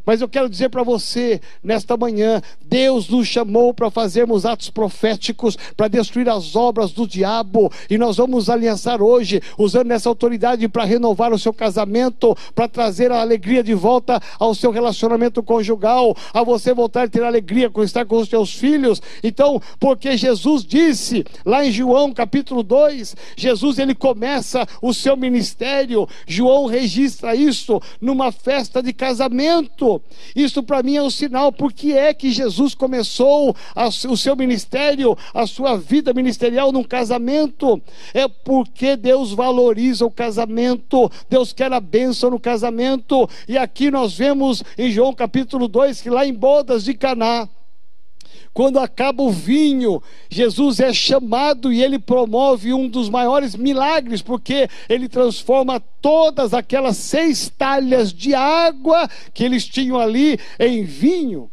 Mas 0.05 0.21
eu 0.21 0.29
quero 0.29 0.49
dizer 0.49 0.69
para 0.69 0.83
você, 0.83 1.41
nesta 1.63 1.97
manhã, 1.97 2.43
Deus 2.65 3.09
nos 3.09 3.27
chamou 3.27 3.73
para 3.73 3.91
fazermos 3.91 4.45
atos 4.45 4.71
proféticos, 4.71 5.57
para 5.77 5.89
destruir 5.89 6.29
as 6.29 6.55
obras 6.55 6.93
do 6.93 7.07
diabo, 7.07 7.73
e 7.89 7.97
nós 7.97 8.17
vamos 8.17 8.51
aliançar 8.51 9.03
hoje, 9.03 9.41
usando 9.59 9.91
essa 9.91 10.09
autoridade 10.09 10.69
para 10.69 10.85
renovar 10.85 11.33
o 11.33 11.39
seu 11.39 11.53
casamento, 11.53 12.37
para 12.55 12.69
trazer 12.69 13.11
a 13.11 13.21
alegria 13.21 13.63
de 13.63 13.75
volta 13.75 14.21
ao 14.39 14.55
seu 14.55 14.71
relacionamento 14.71 15.43
conjugal, 15.43 16.17
a 16.33 16.43
você 16.43 16.75
voltar 16.75 17.05
a 17.05 17.09
ter 17.09 17.23
alegria 17.23 17.71
com 17.71 17.83
estar 17.83 18.05
com 18.05 18.17
os 18.17 18.29
seus 18.29 18.55
filhos. 18.55 19.01
Então, 19.23 19.61
porque 19.79 20.17
Jesus 20.17 20.65
disse, 20.65 21.25
lá 21.45 21.65
em 21.65 21.73
João 21.73 22.13
capítulo 22.13 22.63
2, 22.63 23.17
Jesus 23.37 23.79
ele 23.79 23.95
começa 23.95 24.67
o 24.83 24.93
seu 24.93 25.17
ministério, 25.17 26.09
João 26.27 26.67
registra 26.67 27.35
isso 27.35 27.81
numa 28.01 28.31
festa 28.33 28.83
de 28.83 28.93
casamento. 28.93 29.94
Isso 30.35 30.63
para 30.63 30.83
mim 30.83 30.97
é 30.97 31.03
um 31.03 31.11
sinal 31.11 31.53
porque 31.53 31.93
é 31.93 32.15
que 32.15 32.31
Jesus 32.31 32.75
começou 32.75 33.55
a, 33.75 33.89
o 33.89 34.17
seu 34.17 34.37
ministério, 34.37 35.17
a 35.33 35.47
sua 35.47 35.77
vida 35.77 36.13
ministerial 36.13 36.73
num 36.73 36.85
casamento. 36.85 37.81
É 38.13 38.29
porque 38.29 38.97
Deus 38.97 39.33
valoriza 39.33 40.05
o 40.07 40.11
casamento, 40.11 41.11
Deus 41.29 41.53
quer 41.53 41.73
a 41.73 41.81
bênção 41.81 42.31
no 42.31 42.41
casamento. 42.41 43.29
E 43.49 43.59
aqui 43.59 43.91
nós 43.91 44.17
vemos 44.17 44.63
em 44.79 44.91
João 44.91 45.13
capítulo 45.13 45.69
2 45.69 46.01
que 46.01 46.11
lá 46.11 46.27
em 46.27 46.33
bodas 46.33 46.85
de 46.85 46.95
Caná, 46.95 47.49
quando 48.55 48.79
acaba 48.79 49.21
o 49.21 49.33
vinho, 49.33 50.01
Jesus 50.31 50.79
é 50.79 50.93
chamado 50.93 51.73
e 51.73 51.83
ele 51.83 51.99
promove 51.99 52.73
um 52.73 52.89
dos 52.89 53.11
maiores 53.11 53.57
milagres, 53.57 54.23
porque 54.23 54.69
ele 54.89 55.09
transforma 55.09 55.81
todas 56.01 56.55
aquelas 56.55 56.97
seis 56.97 57.49
talhas 57.59 58.13
de 58.13 58.33
água 58.33 59.11
que 59.35 59.43
eles 59.43 59.67
tinham 59.67 59.99
ali 59.99 60.39
em 60.59 60.85
vinho. 60.85 61.51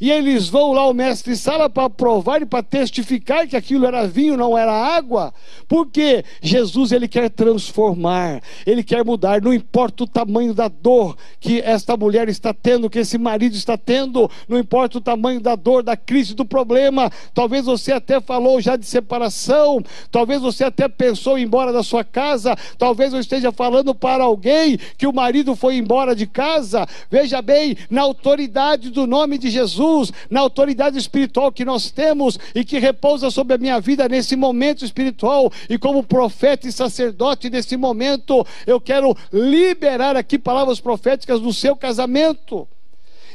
E 0.00 0.10
eles 0.10 0.48
vão 0.48 0.72
lá, 0.72 0.86
o 0.86 0.94
mestre 0.94 1.36
Sala, 1.36 1.68
para 1.68 1.90
provar 1.90 2.40
e 2.40 2.46
para 2.46 2.62
testificar 2.62 3.46
que 3.48 3.56
aquilo 3.56 3.84
era 3.84 4.06
vinho, 4.06 4.36
não 4.36 4.56
era 4.56 4.72
água. 4.72 5.34
Porque 5.66 6.24
Jesus, 6.40 6.92
ele 6.92 7.08
quer 7.08 7.28
transformar, 7.30 8.40
ele 8.64 8.84
quer 8.84 9.04
mudar, 9.04 9.42
não 9.42 9.52
importa 9.52 10.04
o 10.04 10.06
tamanho 10.06 10.54
da 10.54 10.68
dor 10.68 11.16
que 11.40 11.60
esta 11.60 11.96
mulher 11.96 12.28
está 12.28 12.54
tendo, 12.54 12.88
que 12.88 13.00
esse 13.00 13.18
marido 13.18 13.56
está 13.56 13.76
tendo, 13.76 14.30
não 14.48 14.58
importa 14.58 14.98
o 14.98 15.00
tamanho 15.00 15.40
da 15.40 15.56
dor, 15.56 15.82
da 15.82 15.96
crise, 15.96 16.34
do 16.34 16.44
problema. 16.44 17.10
Talvez 17.34 17.64
você 17.64 17.92
até 17.92 18.20
falou 18.20 18.60
já 18.60 18.76
de 18.76 18.86
separação, 18.86 19.82
talvez 20.10 20.40
você 20.40 20.64
até 20.64 20.88
pensou 20.88 21.36
em 21.36 21.42
ir 21.42 21.44
embora 21.44 21.72
da 21.72 21.82
sua 21.82 22.04
casa, 22.04 22.56
talvez 22.76 23.12
eu 23.12 23.18
esteja 23.18 23.50
falando 23.50 23.94
para 23.94 24.24
alguém 24.24 24.78
que 24.96 25.06
o 25.06 25.12
marido 25.12 25.56
foi 25.56 25.76
embora 25.76 26.14
de 26.14 26.26
casa. 26.26 26.86
Veja 27.10 27.42
bem, 27.42 27.76
na 27.90 28.02
autoridade 28.02 28.90
do 28.90 29.06
nome 29.06 29.38
de 29.38 29.50
Jesus 29.50 29.87
Jesus, 29.88 30.12
na 30.28 30.40
autoridade 30.40 30.98
espiritual 30.98 31.50
que 31.50 31.64
nós 31.64 31.90
temos 31.90 32.38
e 32.54 32.64
que 32.64 32.78
repousa 32.78 33.30
sobre 33.30 33.54
a 33.54 33.58
minha 33.58 33.80
vida 33.80 34.08
nesse 34.08 34.36
momento 34.36 34.84
espiritual, 34.84 35.50
e 35.68 35.78
como 35.78 36.02
profeta 36.02 36.68
e 36.68 36.72
sacerdote 36.72 37.50
nesse 37.50 37.76
momento, 37.76 38.46
eu 38.66 38.80
quero 38.80 39.16
liberar 39.32 40.16
aqui 40.16 40.38
palavras 40.38 40.80
proféticas 40.80 41.40
do 41.40 41.52
seu 41.52 41.74
casamento. 41.74 42.68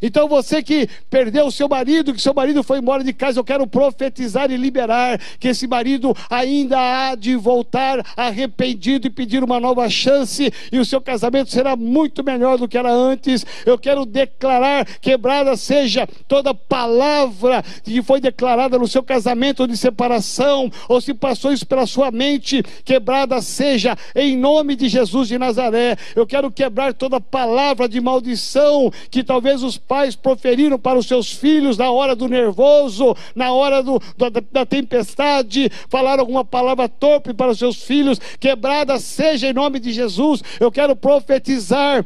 Então 0.03 0.27
você 0.27 0.61
que 0.61 0.89
perdeu 1.09 1.45
o 1.47 1.51
seu 1.51 1.69
marido, 1.69 2.13
que 2.13 2.21
seu 2.21 2.33
marido 2.33 2.61
foi 2.61 2.79
embora 2.79 3.01
de 3.05 3.13
casa, 3.13 3.39
eu 3.39 3.43
quero 3.43 3.65
profetizar 3.65 4.51
e 4.51 4.57
liberar 4.57 5.17
que 5.39 5.47
esse 5.47 5.65
marido 5.65 6.13
ainda 6.29 6.77
há 6.77 7.15
de 7.15 7.37
voltar 7.37 8.05
arrependido 8.17 9.07
e 9.07 9.09
pedir 9.09 9.41
uma 9.41 9.61
nova 9.61 9.89
chance 9.89 10.51
e 10.69 10.77
o 10.77 10.83
seu 10.83 10.99
casamento 10.99 11.49
será 11.51 11.77
muito 11.77 12.21
melhor 12.21 12.57
do 12.57 12.67
que 12.67 12.77
era 12.77 12.91
antes. 12.91 13.45
Eu 13.65 13.79
quero 13.79 14.05
declarar 14.05 14.85
quebrada 14.99 15.55
seja 15.55 16.05
toda 16.27 16.53
palavra 16.53 17.63
que 17.83 18.01
foi 18.01 18.19
declarada 18.19 18.77
no 18.77 18.87
seu 18.87 19.03
casamento 19.03 19.65
de 19.65 19.77
separação 19.77 20.69
ou 20.89 20.99
se 20.99 21.13
passou 21.13 21.53
isso 21.53 21.65
pela 21.65 21.87
sua 21.87 22.11
mente, 22.11 22.61
quebrada 22.83 23.41
seja 23.41 23.97
em 24.13 24.35
nome 24.35 24.75
de 24.75 24.89
Jesus 24.89 25.29
de 25.29 25.37
Nazaré. 25.37 25.95
Eu 26.13 26.27
quero 26.27 26.51
quebrar 26.51 26.93
toda 26.93 27.21
palavra 27.21 27.87
de 27.87 28.01
maldição 28.01 28.91
que 29.09 29.23
talvez 29.23 29.63
os 29.63 29.77
pais 29.93 30.15
proferiram 30.15 30.79
para 30.79 30.97
os 30.97 31.05
seus 31.05 31.31
filhos 31.31 31.77
na 31.77 31.91
hora 31.91 32.15
do 32.15 32.27
nervoso, 32.27 33.15
na 33.35 33.51
hora 33.53 33.83
do, 33.83 34.01
da, 34.17 34.29
da 34.51 34.65
tempestade, 34.65 35.69
falaram 35.87 36.21
alguma 36.21 36.43
palavra 36.43 36.89
torpe 36.89 37.31
para 37.31 37.51
os 37.51 37.59
seus 37.59 37.83
filhos, 37.83 38.19
quebrada 38.39 38.97
seja 38.97 39.49
em 39.49 39.53
nome 39.53 39.79
de 39.79 39.93
Jesus. 39.93 40.41
Eu 40.59 40.71
quero 40.71 40.95
profetizar 40.95 42.03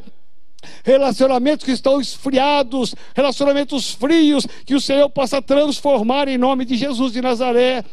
relacionamentos 0.84 1.65
que 1.65 1.72
estão 1.72 2.01
esfriados, 2.01 2.94
relacionamentos 3.15 3.94
frios, 3.94 4.46
que 4.65 4.75
o 4.75 4.82
Senhor 4.82 5.10
possa 5.10 5.41
transformar 5.41 6.27
em 6.27 6.38
nome 6.38 6.65
de 6.65 6.75
Jesus 6.75 7.13
de 7.13 7.22
Nazaré 7.22 7.86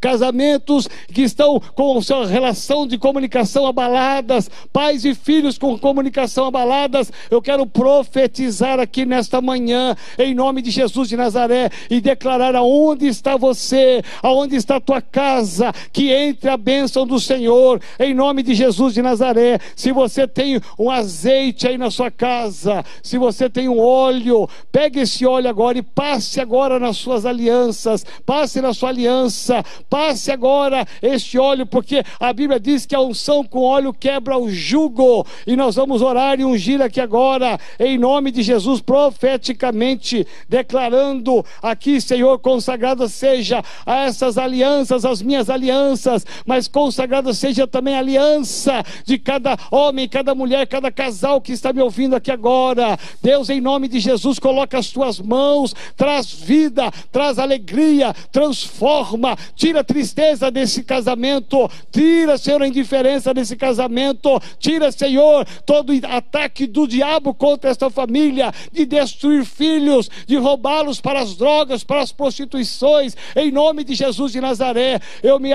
casamentos 0.00 0.88
que 1.12 1.22
estão 1.22 1.60
com 1.74 2.00
sua 2.00 2.26
relação 2.26 2.86
de 2.86 2.96
comunicação 2.96 3.66
abaladas, 3.66 4.50
pais 4.72 5.04
e 5.04 5.14
filhos 5.14 5.58
com 5.58 5.78
comunicação 5.78 6.46
abaladas. 6.46 7.12
Eu 7.30 7.42
quero 7.42 7.66
profetizar 7.66 8.80
aqui 8.80 9.04
nesta 9.04 9.40
manhã, 9.40 9.94
em 10.18 10.34
nome 10.34 10.62
de 10.62 10.70
Jesus 10.70 11.08
de 11.08 11.16
Nazaré, 11.16 11.70
e 11.90 12.00
declarar 12.00 12.56
aonde 12.56 13.06
está 13.06 13.36
você, 13.36 14.02
aonde 14.22 14.56
está 14.56 14.76
a 14.76 14.80
tua 14.80 15.02
casa, 15.02 15.72
que 15.92 16.10
entre 16.10 16.48
a 16.48 16.56
bênção 16.56 17.06
do 17.06 17.20
Senhor, 17.20 17.80
em 17.98 18.14
nome 18.14 18.42
de 18.42 18.54
Jesus 18.54 18.94
de 18.94 19.02
Nazaré. 19.02 19.58
Se 19.76 19.92
você 19.92 20.26
tem 20.26 20.60
um 20.78 20.90
azeite 20.90 21.68
aí 21.68 21.76
na 21.76 21.90
sua 21.90 22.10
casa, 22.10 22.84
se 23.02 23.18
você 23.18 23.50
tem 23.50 23.68
um 23.68 23.78
óleo, 23.78 24.48
pegue 24.72 25.00
esse 25.00 25.26
óleo 25.26 25.48
agora 25.48 25.78
e 25.78 25.82
passe 25.82 26.40
agora 26.40 26.78
nas 26.78 26.96
suas 26.96 27.26
alianças, 27.26 28.04
passe 28.24 28.60
na 28.60 28.72
sua 28.72 28.88
aliança, 28.88 29.62
passe 29.90 30.30
agora 30.30 30.86
este 31.02 31.36
óleo, 31.36 31.66
porque 31.66 32.04
a 32.20 32.32
Bíblia 32.32 32.60
diz 32.60 32.86
que 32.86 32.94
a 32.94 33.00
unção 33.00 33.44
com 33.44 33.62
óleo 33.62 33.92
quebra 33.92 34.38
o 34.38 34.48
jugo, 34.48 35.26
e 35.44 35.56
nós 35.56 35.74
vamos 35.74 36.00
orar 36.00 36.38
e 36.38 36.44
ungir 36.44 36.80
aqui 36.80 37.00
agora, 37.00 37.58
em 37.78 37.98
nome 37.98 38.30
de 38.30 38.42
Jesus, 38.42 38.80
profeticamente, 38.80 40.24
declarando 40.48 41.44
aqui, 41.60 42.00
Senhor, 42.00 42.38
consagrada 42.38 43.08
seja 43.08 43.64
a 43.84 44.04
essas 44.04 44.38
alianças, 44.38 45.04
as 45.04 45.20
minhas 45.20 45.50
alianças, 45.50 46.24
mas 46.46 46.68
consagrada 46.68 47.34
seja 47.34 47.66
também 47.66 47.96
a 47.96 47.98
aliança 47.98 48.84
de 49.04 49.18
cada 49.18 49.58
homem, 49.70 50.08
cada 50.08 50.34
mulher, 50.34 50.66
cada 50.68 50.92
casal 50.92 51.40
que 51.40 51.52
está 51.52 51.72
me 51.72 51.82
ouvindo 51.82 52.14
aqui 52.14 52.30
agora. 52.30 52.96
Deus, 53.20 53.50
em 53.50 53.60
nome 53.60 53.88
de 53.88 53.98
Jesus, 53.98 54.38
coloca 54.38 54.78
as 54.78 54.88
tuas 54.88 55.18
mãos, 55.18 55.74
traz 55.96 56.32
vida, 56.32 56.92
traz 57.10 57.38
alegria, 57.38 58.14
transforma, 58.30 59.36
tira 59.56 59.79
a 59.80 59.84
tristeza 59.84 60.50
desse 60.50 60.82
casamento, 60.82 61.68
tira, 61.90 62.38
Senhor, 62.38 62.62
a 62.62 62.68
indiferença 62.68 63.34
desse 63.34 63.56
casamento, 63.56 64.40
tira, 64.58 64.92
Senhor, 64.92 65.46
todo 65.66 65.92
ataque 66.06 66.66
do 66.66 66.86
diabo 66.86 67.34
contra 67.34 67.70
esta 67.70 67.90
família, 67.90 68.52
de 68.72 68.86
destruir 68.86 69.44
filhos, 69.44 70.08
de 70.26 70.36
roubá-los 70.36 71.00
para 71.00 71.20
as 71.20 71.36
drogas, 71.36 71.82
para 71.82 72.00
as 72.00 72.12
prostituições, 72.12 73.16
em 73.34 73.50
nome 73.50 73.84
de 73.84 73.94
Jesus 73.94 74.32
de 74.32 74.40
Nazaré, 74.40 75.00
eu 75.22 75.38
me 75.40 75.52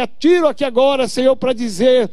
atiro 0.00 0.48
aqui 0.48 0.64
agora, 0.64 1.06
Senhor, 1.06 1.36
para 1.36 1.52
dizer 1.52 2.10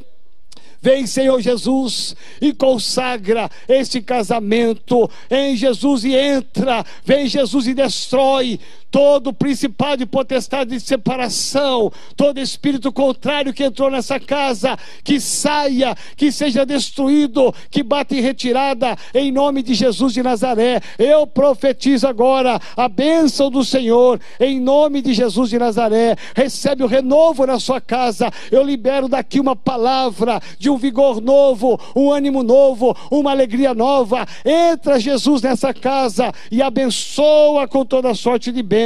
Vem, 0.86 1.08
Senhor 1.08 1.42
Jesus, 1.42 2.16
e 2.40 2.54
consagra 2.54 3.50
este 3.68 4.04
casamento 4.04 5.10
em 5.32 5.56
Jesus 5.56 6.04
e 6.04 6.14
entra. 6.14 6.86
Vem, 7.04 7.26
Jesus, 7.26 7.66
e 7.66 7.74
destrói 7.74 8.60
todo 8.96 9.34
principado 9.34 10.04
e 10.04 10.06
potestade 10.06 10.70
de 10.70 10.80
separação, 10.80 11.92
todo 12.16 12.40
espírito 12.40 12.94
contrário 12.94 13.54
que 13.54 13.66
entrou 13.66 13.92
nessa 13.92 14.22
casa, 14.22 14.80
que 15.04 15.20
saia, 15.20 15.94
que 16.16 16.32
seja 16.32 16.66
destruído, 16.66 17.54
que 17.70 17.84
bata 17.84 18.16
em 18.16 18.22
retirada, 18.22 18.96
em 19.14 19.34
nome 19.34 19.62
de 19.64 19.74
Jesus 19.74 20.14
de 20.14 20.24
Nazaré. 20.24 20.80
Eu 20.98 21.28
profetizo 21.28 22.08
agora 22.08 22.58
a 22.78 22.88
bênção 22.88 23.52
do 23.52 23.66
Senhor, 23.66 24.18
em 24.40 24.62
nome 24.62 25.02
de 25.02 25.14
Jesus 25.14 25.50
de 25.50 25.60
Nazaré. 25.60 26.16
Recebe 26.34 26.82
o 26.82 26.88
renovo 26.88 27.46
na 27.46 27.60
sua 27.60 27.82
casa. 27.82 28.32
Eu 28.50 28.64
libero 28.64 29.10
daqui 29.10 29.42
uma 29.42 29.58
palavra 29.58 30.42
de 30.58 30.70
um 30.70 30.78
vigor 30.78 31.20
novo, 31.20 31.78
um 31.94 32.14
ânimo 32.14 32.44
novo, 32.44 32.96
uma 33.12 33.32
alegria 33.32 33.74
nova. 33.74 34.26
Entra 34.46 35.02
Jesus 35.02 35.42
nessa 35.42 35.74
casa 35.74 36.32
e 36.50 36.62
abençoa 36.62 37.68
com 37.68 37.84
toda 37.84 38.14
sorte 38.14 38.54
de 38.54 38.64
bênção. 38.64 38.85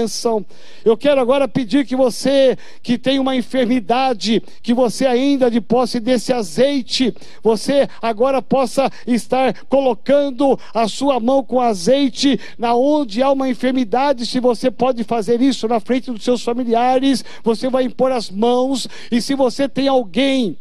Eu 0.86 0.96
quero 0.96 1.20
agora 1.20 1.48
pedir 1.48 1.86
que 1.86 1.96
você 1.96 2.58
que 2.82 2.98
tem 2.98 3.20
uma 3.20 3.36
enfermidade, 3.36 4.42
que 4.62 4.74
você 4.74 5.06
ainda 5.06 5.50
de 5.50 5.60
posse 5.60 6.00
desse 6.00 6.32
azeite, 6.32 7.14
você 7.42 7.88
agora 8.02 8.42
possa 8.42 8.90
estar 9.06 9.54
colocando 9.66 10.58
a 10.74 10.88
sua 10.88 11.20
mão 11.20 11.44
com 11.44 11.60
azeite 11.60 12.40
na 12.58 12.74
onde 12.74 13.22
há 13.22 13.32
uma 13.32 13.50
enfermidade, 13.50 14.26
se 14.26 14.40
você 14.40 14.70
pode 14.70 15.04
fazer 15.04 15.42
isso 15.42 15.68
na 15.68 15.80
frente 15.80 16.12
dos 16.12 16.24
seus 16.24 16.44
familiares, 16.44 17.24
você 17.44 17.70
vai 17.70 17.84
impor 17.84 18.12
as 18.12 18.30
mãos. 18.30 18.88
E 19.12 19.22
se 19.22 19.36
você 19.36 19.68
tem 19.68 19.88
alguém 19.88 20.58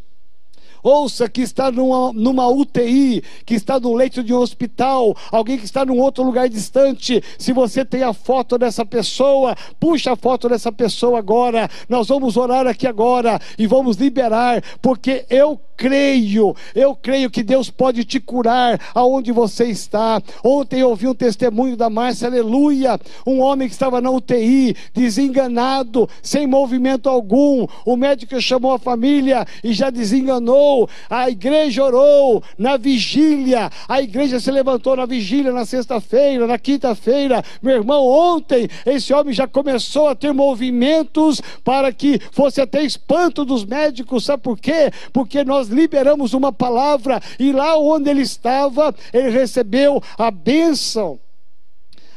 Ouça 0.82 1.28
que 1.28 1.42
está 1.42 1.70
numa, 1.70 2.12
numa 2.12 2.48
UTI, 2.48 3.22
que 3.44 3.54
está 3.54 3.78
no 3.78 3.94
leito 3.94 4.22
de 4.22 4.32
um 4.32 4.38
hospital, 4.38 5.16
alguém 5.30 5.58
que 5.58 5.64
está 5.64 5.84
num 5.84 5.98
outro 5.98 6.24
lugar 6.24 6.48
distante. 6.48 7.22
Se 7.38 7.52
você 7.52 7.84
tem 7.84 8.02
a 8.02 8.12
foto 8.12 8.58
dessa 8.58 8.84
pessoa, 8.84 9.54
puxa 9.78 10.12
a 10.12 10.16
foto 10.16 10.48
dessa 10.48 10.72
pessoa 10.72 11.18
agora. 11.18 11.68
Nós 11.88 12.08
vamos 12.08 12.36
orar 12.36 12.66
aqui 12.66 12.86
agora 12.86 13.40
e 13.58 13.66
vamos 13.66 13.96
liberar, 13.96 14.62
porque 14.80 15.24
eu 15.28 15.60
creio, 15.78 16.56
eu 16.74 16.92
creio 16.96 17.30
que 17.30 17.44
Deus 17.44 17.70
pode 17.70 18.04
te 18.04 18.18
curar 18.18 18.80
aonde 18.92 19.30
você 19.30 19.66
está. 19.66 20.20
Ontem 20.42 20.80
eu 20.80 20.90
ouvi 20.90 21.06
um 21.06 21.14
testemunho 21.14 21.76
da 21.76 21.88
Márcia, 21.88 22.26
aleluia, 22.26 22.98
um 23.24 23.40
homem 23.40 23.68
que 23.68 23.74
estava 23.74 24.00
na 24.00 24.10
UTI, 24.10 24.74
desenganado, 24.92 26.10
sem 26.20 26.48
movimento 26.48 27.08
algum. 27.08 27.64
O 27.86 27.96
médico 27.96 28.40
chamou 28.40 28.72
a 28.72 28.78
família 28.78 29.46
e 29.62 29.72
já 29.72 29.88
desenganou. 29.88 30.90
A 31.08 31.30
igreja 31.30 31.84
orou 31.84 32.42
na 32.58 32.76
vigília, 32.76 33.70
a 33.88 34.02
igreja 34.02 34.40
se 34.40 34.50
levantou 34.50 34.96
na 34.96 35.06
vigília 35.06 35.52
na 35.52 35.64
sexta-feira, 35.64 36.44
na 36.46 36.58
quinta-feira. 36.58 37.44
Meu 37.62 37.76
irmão, 37.76 38.04
ontem 38.04 38.68
esse 38.84 39.14
homem 39.14 39.32
já 39.32 39.46
começou 39.46 40.08
a 40.08 40.14
ter 40.16 40.32
movimentos 40.32 41.40
para 41.62 41.92
que 41.92 42.20
fosse 42.32 42.60
até 42.60 42.82
espanto 42.82 43.44
dos 43.44 43.64
médicos. 43.64 44.24
Sabe 44.24 44.42
por 44.42 44.58
quê? 44.58 44.90
Porque 45.12 45.44
nós 45.44 45.67
nós 45.68 45.78
liberamos 45.78 46.32
uma 46.32 46.52
palavra 46.52 47.20
e 47.38 47.52
lá 47.52 47.78
onde 47.78 48.10
ele 48.10 48.22
estava, 48.22 48.94
ele 49.12 49.30
recebeu 49.30 50.02
a 50.16 50.30
bênção. 50.30 51.20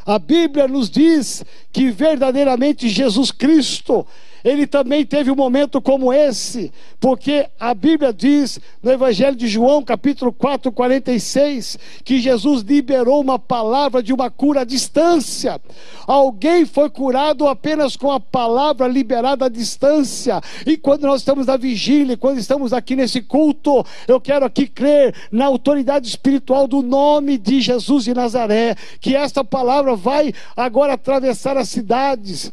A 0.05 0.17
Bíblia 0.17 0.67
nos 0.67 0.89
diz 0.89 1.43
que 1.71 1.91
verdadeiramente 1.91 2.89
Jesus 2.89 3.31
Cristo 3.31 4.05
ele 4.43 4.65
também 4.65 5.05
teve 5.05 5.31
um 5.31 5.35
momento 5.35 5.81
como 5.81 6.11
esse, 6.11 6.71
porque 6.99 7.47
a 7.59 7.73
Bíblia 7.73 8.13
diz 8.13 8.59
no 8.81 8.91
Evangelho 8.91 9.35
de 9.35 9.47
João, 9.47 9.83
capítulo 9.83 10.31
4, 10.31 10.71
46, 10.71 11.77
que 12.03 12.19
Jesus 12.19 12.61
liberou 12.61 13.21
uma 13.21 13.37
palavra 13.37 14.01
de 14.01 14.13
uma 14.13 14.29
cura 14.29 14.61
à 14.61 14.63
distância. 14.63 15.59
Alguém 16.07 16.65
foi 16.65 16.89
curado 16.89 17.47
apenas 17.47 17.95
com 17.95 18.11
a 18.11 18.19
palavra 18.19 18.87
liberada 18.87 19.45
à 19.45 19.49
distância. 19.49 20.41
E 20.65 20.77
quando 20.77 21.03
nós 21.03 21.21
estamos 21.21 21.47
na 21.47 21.57
vigília, 21.57 22.17
quando 22.17 22.39
estamos 22.39 22.73
aqui 22.73 22.95
nesse 22.95 23.21
culto, 23.21 23.85
eu 24.07 24.19
quero 24.19 24.45
aqui 24.45 24.67
crer 24.67 25.15
na 25.31 25.45
autoridade 25.45 26.07
espiritual 26.07 26.67
do 26.67 26.81
nome 26.81 27.37
de 27.37 27.61
Jesus 27.61 28.05
de 28.05 28.13
Nazaré, 28.13 28.75
que 28.99 29.15
esta 29.15 29.43
palavra 29.43 29.95
vai 29.95 30.33
agora 30.55 30.93
atravessar 30.93 31.57
as 31.57 31.69
cidades 31.69 32.51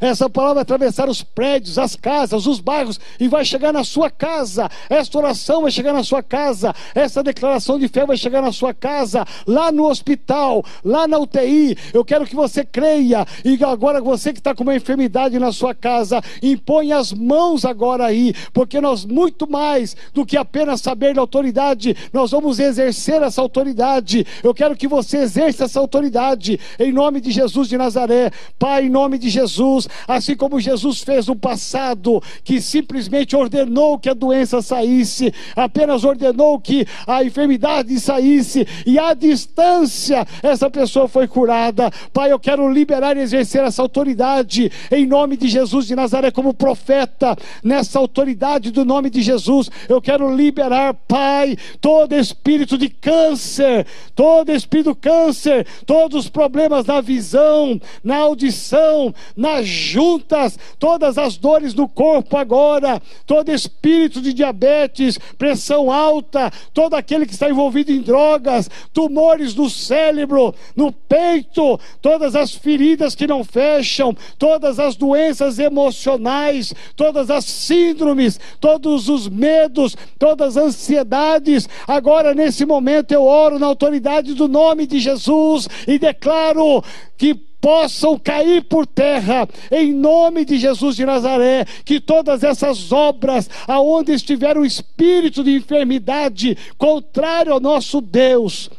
essa 0.00 0.30
palavra 0.30 0.54
vai 0.54 0.62
atravessar 0.62 1.08
os 1.08 1.22
prédios, 1.22 1.78
as 1.78 1.94
casas, 1.94 2.46
os 2.46 2.58
bairros 2.58 2.98
e 3.18 3.28
vai 3.28 3.44
chegar 3.44 3.72
na 3.72 3.84
sua 3.84 4.10
casa. 4.10 4.68
Esta 4.88 5.18
oração 5.18 5.62
vai 5.62 5.70
chegar 5.70 5.92
na 5.92 6.02
sua 6.02 6.22
casa. 6.22 6.74
Essa 6.94 7.22
declaração 7.22 7.78
de 7.78 7.86
fé 7.86 8.06
vai 8.06 8.16
chegar 8.16 8.40
na 8.40 8.52
sua 8.52 8.72
casa, 8.72 9.26
lá 9.46 9.70
no 9.70 9.86
hospital, 9.86 10.64
lá 10.84 11.06
na 11.06 11.18
UTI. 11.18 11.76
Eu 11.92 12.04
quero 12.04 12.26
que 12.26 12.34
você 12.34 12.64
creia. 12.64 13.26
E 13.44 13.62
agora 13.62 14.00
você 14.00 14.32
que 14.32 14.38
está 14.38 14.54
com 14.54 14.62
uma 14.62 14.74
enfermidade 14.74 15.38
na 15.38 15.52
sua 15.52 15.74
casa, 15.74 16.22
impõe 16.42 16.92
as 16.92 17.12
mãos 17.12 17.64
agora 17.64 18.06
aí, 18.06 18.34
porque 18.52 18.80
nós 18.80 19.04
muito 19.04 19.50
mais 19.50 19.96
do 20.14 20.24
que 20.24 20.36
apenas 20.36 20.80
saber 20.80 21.14
da 21.14 21.20
autoridade, 21.20 21.96
nós 22.12 22.30
vamos 22.30 22.58
exercer 22.58 23.22
essa 23.22 23.40
autoridade. 23.42 24.26
Eu 24.42 24.54
quero 24.54 24.76
que 24.76 24.88
você 24.88 25.18
exerça 25.18 25.64
essa 25.64 25.78
autoridade 25.78 26.58
em 26.78 26.92
nome 26.92 27.20
de 27.20 27.30
Jesus 27.30 27.68
de 27.68 27.76
Nazaré. 27.76 28.30
Pai, 28.58 28.86
em 28.86 28.90
nome 28.90 29.18
de 29.18 29.28
Jesus, 29.28 29.88
assim 30.06 30.36
como 30.36 30.60
Jesus 30.60 31.02
fez 31.02 31.26
no 31.26 31.36
passado, 31.36 32.22
que 32.44 32.60
simplesmente 32.60 33.36
ordenou 33.36 33.98
que 33.98 34.08
a 34.08 34.14
doença 34.14 34.62
saísse, 34.62 35.32
apenas 35.54 36.04
ordenou 36.04 36.58
que 36.60 36.86
a 37.06 37.24
enfermidade 37.24 37.98
saísse, 38.00 38.66
e 38.86 38.98
à 38.98 39.14
distância 39.14 40.26
essa 40.42 40.70
pessoa 40.70 41.08
foi 41.08 41.26
curada. 41.26 41.90
Pai, 42.12 42.32
eu 42.32 42.38
quero 42.38 42.70
liberar 42.70 43.16
e 43.16 43.20
exercer 43.20 43.62
essa 43.62 43.82
autoridade 43.82 44.70
em 44.90 45.06
nome 45.06 45.36
de 45.36 45.48
Jesus 45.48 45.86
de 45.86 45.94
Nazaré, 45.94 46.30
como 46.30 46.54
profeta, 46.54 47.36
nessa 47.62 47.98
autoridade 47.98 48.70
do 48.70 48.84
nome 48.84 49.10
de 49.10 49.22
Jesus, 49.22 49.70
eu 49.88 50.00
quero 50.00 50.34
liberar, 50.34 50.94
Pai, 50.94 51.56
todo 51.80 52.14
espírito 52.14 52.76
de 52.76 52.88
câncer, 52.88 53.86
todo 54.14 54.52
espírito 54.52 54.94
câncer, 54.94 55.66
todos 55.86 56.24
os 56.24 56.30
problemas 56.30 56.86
na 56.86 57.00
visão, 57.00 57.80
na 58.02 58.16
audição, 58.16 59.14
na 59.36 59.62
juntas 59.80 60.58
todas 60.78 61.18
as 61.18 61.36
dores 61.36 61.74
do 61.74 61.88
corpo 61.88 62.36
agora, 62.36 63.00
todo 63.26 63.50
espírito 63.50 64.20
de 64.20 64.32
diabetes, 64.32 65.18
pressão 65.38 65.90
alta, 65.90 66.50
todo 66.72 66.94
aquele 66.94 67.26
que 67.26 67.32
está 67.32 67.48
envolvido 67.48 67.90
em 67.90 68.00
drogas, 68.00 68.70
tumores 68.92 69.54
no 69.54 69.68
cérebro, 69.68 70.54
no 70.76 70.92
peito, 70.92 71.78
todas 72.00 72.36
as 72.36 72.54
feridas 72.54 73.14
que 73.14 73.26
não 73.26 73.42
fecham, 73.42 74.16
todas 74.38 74.78
as 74.78 74.96
doenças 74.96 75.58
emocionais, 75.58 76.74
todas 76.96 77.30
as 77.30 77.44
síndromes, 77.44 78.38
todos 78.60 79.08
os 79.08 79.28
medos, 79.28 79.96
todas 80.18 80.56
as 80.56 80.70
ansiedades. 80.70 81.68
Agora, 81.86 82.34
nesse 82.34 82.64
momento, 82.64 83.12
eu 83.12 83.24
oro 83.24 83.58
na 83.58 83.66
autoridade 83.66 84.34
do 84.34 84.48
nome 84.48 84.86
de 84.86 84.98
Jesus 84.98 85.68
e 85.86 85.98
declaro 85.98 86.82
que 87.16 87.49
possam 87.60 88.18
cair 88.18 88.62
por 88.64 88.86
terra, 88.86 89.48
em 89.70 89.92
nome 89.92 90.44
de 90.44 90.58
Jesus 90.58 90.96
de 90.96 91.04
Nazaré, 91.04 91.64
que 91.84 92.00
todas 92.00 92.42
essas 92.42 92.90
obras, 92.90 93.48
aonde 93.66 94.12
estiver 94.12 94.56
o 94.56 94.64
espírito 94.64 95.44
de 95.44 95.54
enfermidade 95.54 96.56
contrário 96.78 97.52
ao 97.52 97.60
nosso 97.60 98.00
Deus, 98.00 98.70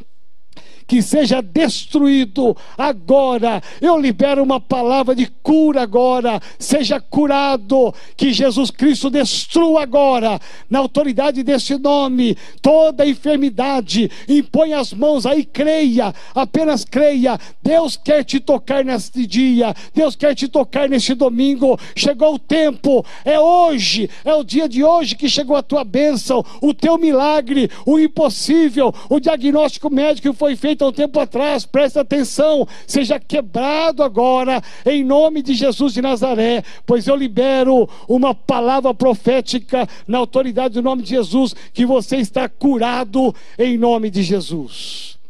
que 0.88 1.02
seja 1.02 1.42
destruído 1.42 2.56
agora. 2.78 3.62
Eu 3.82 4.00
libero 4.00 4.44
uma 4.44 4.60
palavra 4.60 5.16
de 5.16 5.28
cura 5.42 5.82
agora. 5.82 6.42
Seja 6.60 7.00
curado, 7.00 7.94
que 8.16 8.32
Jesus 8.32 8.72
Cristo 8.72 9.10
destrua 9.10 9.84
agora, 9.84 10.40
na 10.70 10.80
autoridade 10.80 11.44
desse 11.44 11.78
nome, 11.78 12.38
toda 12.62 13.08
enfermidade. 13.08 14.10
Impõe 14.28 14.74
as 14.74 14.94
mãos 14.94 15.26
aí, 15.26 15.44
creia, 15.44 16.14
apenas 16.34 16.84
creia. 16.84 17.40
Deus 17.62 17.98
quer 17.98 18.24
te 18.24 18.40
tocar 18.40 18.84
neste 18.84 19.26
dia, 19.26 19.74
Deus 19.94 20.16
quer 20.16 20.36
te 20.36 20.48
tocar 20.48 20.90
neste 20.90 21.14
domingo. 21.14 21.80
Chegou 21.96 22.36
o 22.36 22.40
tempo, 22.40 23.06
é 23.24 23.40
hoje, 23.40 24.10
é 24.24 24.34
o 24.34 24.44
dia 24.44 24.68
de 24.68 24.84
hoje 24.84 25.16
que 25.16 25.30
chegou 25.30 25.56
a 25.56 25.64
tua 25.64 25.84
bênção, 25.84 26.44
o 26.62 26.74
teu 26.74 26.98
milagre, 26.98 27.70
o 27.86 28.00
impossível, 28.00 28.94
o 29.10 29.20
diagnóstico 29.20 29.90
médico 29.90 30.34
foi 30.34 30.56
feito 30.56 30.81
há 30.84 30.88
um 30.88 30.92
tempo 30.92 31.20
atrás, 31.20 31.66
presta 31.66 32.02
atenção, 32.02 32.68
seja 32.88 33.20
quebrado 33.20 34.04
agora, 34.04 34.62
em 34.86 35.04
nome 35.04 35.42
de 35.42 35.54
Jesus 35.54 35.94
de 35.94 36.02
Nazaré, 36.02 36.64
pois 36.86 37.08
eu 37.08 37.16
libero 37.16 37.88
uma 38.08 38.34
palavra 38.34 38.94
profética 38.94 39.88
na 40.08 40.18
autoridade 40.18 40.76
do 40.76 40.82
nome 40.82 41.04
de 41.04 41.10
Jesus, 41.10 41.56
que 41.74 41.86
você 41.86 42.18
está 42.18 42.50
curado 42.50 43.34
em 43.58 43.78
nome 43.78 44.10
de 44.10 44.24
Jesus. 44.24 45.21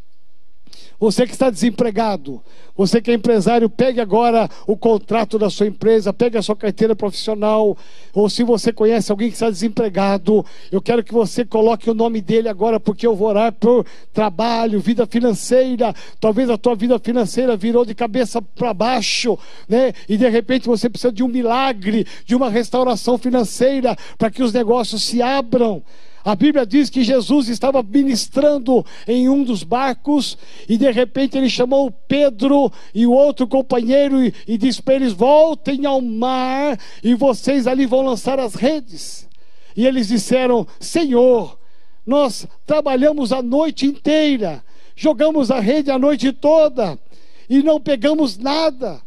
Você 1.01 1.25
que 1.25 1.33
está 1.33 1.49
desempregado, 1.49 2.43
você 2.77 3.01
que 3.01 3.09
é 3.09 3.15
empresário, 3.15 3.67
pegue 3.67 3.99
agora 3.99 4.47
o 4.67 4.77
contrato 4.77 5.39
da 5.39 5.49
sua 5.49 5.65
empresa, 5.65 6.13
pegue 6.13 6.37
a 6.37 6.43
sua 6.43 6.55
carteira 6.55 6.95
profissional, 6.95 7.75
ou 8.13 8.29
se 8.29 8.43
você 8.43 8.71
conhece 8.71 9.11
alguém 9.11 9.29
que 9.29 9.33
está 9.33 9.49
desempregado, 9.49 10.45
eu 10.71 10.79
quero 10.79 11.03
que 11.03 11.11
você 11.11 11.43
coloque 11.43 11.89
o 11.89 11.95
nome 11.95 12.21
dele 12.21 12.47
agora, 12.47 12.79
porque 12.79 13.07
eu 13.07 13.15
vou 13.15 13.29
orar 13.29 13.51
por 13.51 13.83
trabalho, 14.13 14.79
vida 14.79 15.07
financeira. 15.07 15.91
Talvez 16.19 16.51
a 16.51 16.57
tua 16.57 16.75
vida 16.75 16.99
financeira 16.99 17.57
virou 17.57 17.83
de 17.83 17.95
cabeça 17.95 18.39
para 18.39 18.71
baixo, 18.71 19.39
né? 19.67 19.93
E 20.07 20.15
de 20.17 20.29
repente 20.29 20.67
você 20.67 20.87
precisa 20.87 21.11
de 21.11 21.23
um 21.23 21.27
milagre, 21.27 22.05
de 22.27 22.35
uma 22.35 22.51
restauração 22.51 23.17
financeira, 23.17 23.97
para 24.19 24.29
que 24.29 24.43
os 24.43 24.53
negócios 24.53 25.01
se 25.01 25.19
abram. 25.19 25.81
A 26.23 26.35
Bíblia 26.35 26.65
diz 26.65 26.89
que 26.89 27.03
Jesus 27.03 27.49
estava 27.49 27.81
ministrando 27.81 28.85
em 29.07 29.27
um 29.27 29.43
dos 29.43 29.63
barcos 29.63 30.37
e 30.69 30.77
de 30.77 30.89
repente 30.91 31.37
ele 31.37 31.49
chamou 31.49 31.89
Pedro 31.89 32.71
e 32.93 33.07
o 33.07 33.11
outro 33.11 33.47
companheiro 33.47 34.23
e, 34.23 34.33
e 34.47 34.57
disse 34.57 34.81
para 34.81 34.95
eles: 34.95 35.13
Voltem 35.13 35.85
ao 35.85 35.99
mar 35.99 36.79
e 37.03 37.15
vocês 37.15 37.65
ali 37.65 37.85
vão 37.85 38.01
lançar 38.01 38.39
as 38.39 38.53
redes. 38.53 39.27
E 39.75 39.85
eles 39.85 40.09
disseram: 40.09 40.67
Senhor, 40.79 41.57
nós 42.05 42.47
trabalhamos 42.67 43.33
a 43.33 43.41
noite 43.41 43.87
inteira, 43.87 44.63
jogamos 44.95 45.49
a 45.49 45.59
rede 45.59 45.89
a 45.89 45.97
noite 45.97 46.31
toda 46.31 46.99
e 47.49 47.63
não 47.63 47.81
pegamos 47.81 48.37
nada 48.37 49.01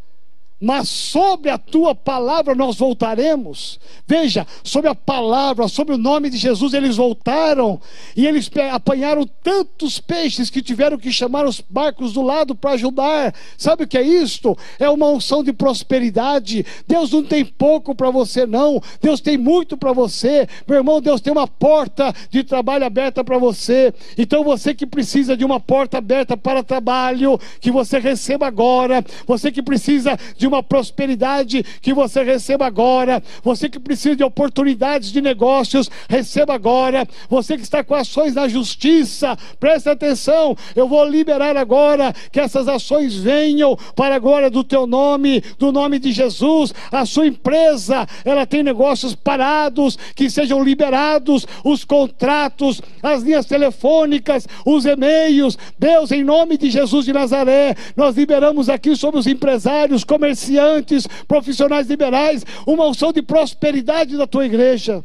mas 0.64 0.88
sobre 0.88 1.50
a 1.50 1.58
tua 1.58 1.94
palavra 1.94 2.54
nós 2.54 2.76
voltaremos. 2.76 3.78
Veja, 4.06 4.46
sobre 4.62 4.88
a 4.88 4.94
palavra, 4.94 5.68
sobre 5.68 5.94
o 5.94 5.98
nome 5.98 6.30
de 6.30 6.38
Jesus, 6.38 6.72
eles 6.72 6.96
voltaram 6.96 7.78
e 8.16 8.26
eles 8.26 8.50
apanharam 8.72 9.28
tantos 9.42 10.00
peixes 10.00 10.48
que 10.48 10.62
tiveram 10.62 10.96
que 10.96 11.12
chamar 11.12 11.44
os 11.44 11.60
barcos 11.60 12.14
do 12.14 12.22
lado 12.22 12.54
para 12.54 12.72
ajudar. 12.72 13.34
Sabe 13.58 13.84
o 13.84 13.86
que 13.86 13.98
é 13.98 14.02
isto? 14.02 14.56
É 14.78 14.88
uma 14.88 15.10
unção 15.10 15.44
de 15.44 15.52
prosperidade. 15.52 16.64
Deus 16.88 17.12
não 17.12 17.22
tem 17.22 17.44
pouco 17.44 17.94
para 17.94 18.10
você, 18.10 18.46
não. 18.46 18.82
Deus 19.02 19.20
tem 19.20 19.36
muito 19.36 19.76
para 19.76 19.92
você. 19.92 20.48
Meu 20.66 20.78
irmão, 20.78 20.98
Deus 20.98 21.20
tem 21.20 21.32
uma 21.32 21.46
porta 21.46 22.14
de 22.30 22.42
trabalho 22.42 22.86
aberta 22.86 23.22
para 23.22 23.36
você. 23.36 23.92
Então 24.16 24.42
você 24.42 24.74
que 24.74 24.86
precisa 24.86 25.36
de 25.36 25.44
uma 25.44 25.60
porta 25.60 25.98
aberta 25.98 26.38
para 26.38 26.62
trabalho, 26.62 27.38
que 27.60 27.70
você 27.70 27.98
receba 27.98 28.46
agora. 28.46 29.04
Você 29.26 29.52
que 29.52 29.62
precisa 29.62 30.18
de 30.38 30.46
uma 30.46 30.53
uma 30.54 30.62
prosperidade 30.62 31.64
que 31.80 31.92
você 31.92 32.22
receba 32.22 32.66
agora. 32.66 33.22
Você 33.42 33.68
que 33.68 33.78
precisa 33.78 34.16
de 34.16 34.24
oportunidades 34.24 35.10
de 35.12 35.20
negócios, 35.20 35.90
receba 36.08 36.54
agora. 36.54 37.06
Você 37.28 37.56
que 37.56 37.62
está 37.62 37.82
com 37.82 37.94
ações 37.94 38.34
na 38.34 38.48
justiça, 38.48 39.36
preste 39.58 39.88
atenção. 39.88 40.56
Eu 40.74 40.88
vou 40.88 41.04
liberar 41.04 41.56
agora 41.56 42.14
que 42.30 42.40
essas 42.40 42.68
ações 42.68 43.14
venham 43.14 43.76
para 43.94 44.16
a 44.16 44.18
glória 44.18 44.50
do 44.50 44.62
teu 44.62 44.86
nome, 44.86 45.42
do 45.58 45.72
nome 45.72 45.98
de 45.98 46.12
Jesus. 46.12 46.72
A 46.90 47.04
sua 47.04 47.26
empresa, 47.26 48.06
ela 48.24 48.46
tem 48.46 48.62
negócios 48.62 49.14
parados, 49.14 49.98
que 50.14 50.30
sejam 50.30 50.62
liberados 50.62 51.46
os 51.64 51.84
contratos, 51.84 52.80
as 53.02 53.22
linhas 53.22 53.46
telefônicas, 53.46 54.46
os 54.64 54.84
e-mails. 54.84 55.58
Deus, 55.78 56.12
em 56.12 56.22
nome 56.22 56.56
de 56.56 56.70
Jesus 56.70 57.04
de 57.04 57.12
Nazaré, 57.12 57.74
nós 57.96 58.16
liberamos 58.16 58.68
aqui 58.68 58.94
sobre 58.96 59.18
os 59.20 59.26
empresários, 59.26 60.04
comerciantes 60.04 60.43
comerciantes, 60.44 61.06
profissionais 61.26 61.88
liberais, 61.88 62.44
uma 62.66 62.86
unção 62.86 63.12
de 63.12 63.22
prosperidade 63.22 64.16
da 64.16 64.26
tua 64.26 64.44
igreja. 64.44 65.04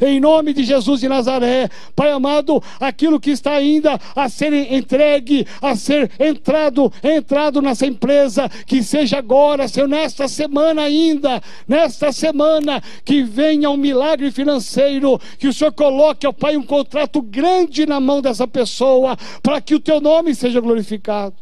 Em 0.00 0.18
nome 0.18 0.52
de 0.52 0.64
Jesus 0.64 1.00
de 1.00 1.08
Nazaré, 1.08 1.68
Pai 1.94 2.10
amado, 2.10 2.60
aquilo 2.80 3.20
que 3.20 3.30
está 3.30 3.52
ainda 3.52 3.98
a 4.16 4.28
ser 4.28 4.52
entregue, 4.52 5.46
a 5.62 5.76
ser 5.76 6.10
entrado, 6.18 6.92
entrado 7.02 7.62
nessa 7.62 7.86
empresa, 7.86 8.48
que 8.66 8.82
seja 8.82 9.18
agora, 9.18 9.68
Senhor, 9.68 9.88
nesta 9.88 10.26
semana 10.26 10.82
ainda, 10.82 11.40
nesta 11.68 12.10
semana, 12.10 12.82
que 13.04 13.22
venha 13.22 13.70
um 13.70 13.76
milagre 13.76 14.32
financeiro, 14.32 15.20
que 15.38 15.46
o 15.46 15.52
Senhor 15.52 15.72
coloque, 15.72 16.26
ó 16.26 16.32
Pai, 16.32 16.56
um 16.56 16.64
contrato 16.64 17.22
grande 17.22 17.86
na 17.86 18.00
mão 18.00 18.20
dessa 18.20 18.48
pessoa, 18.48 19.16
para 19.42 19.60
que 19.60 19.76
o 19.76 19.80
teu 19.80 20.00
nome 20.00 20.34
seja 20.34 20.60
glorificado. 20.60 21.36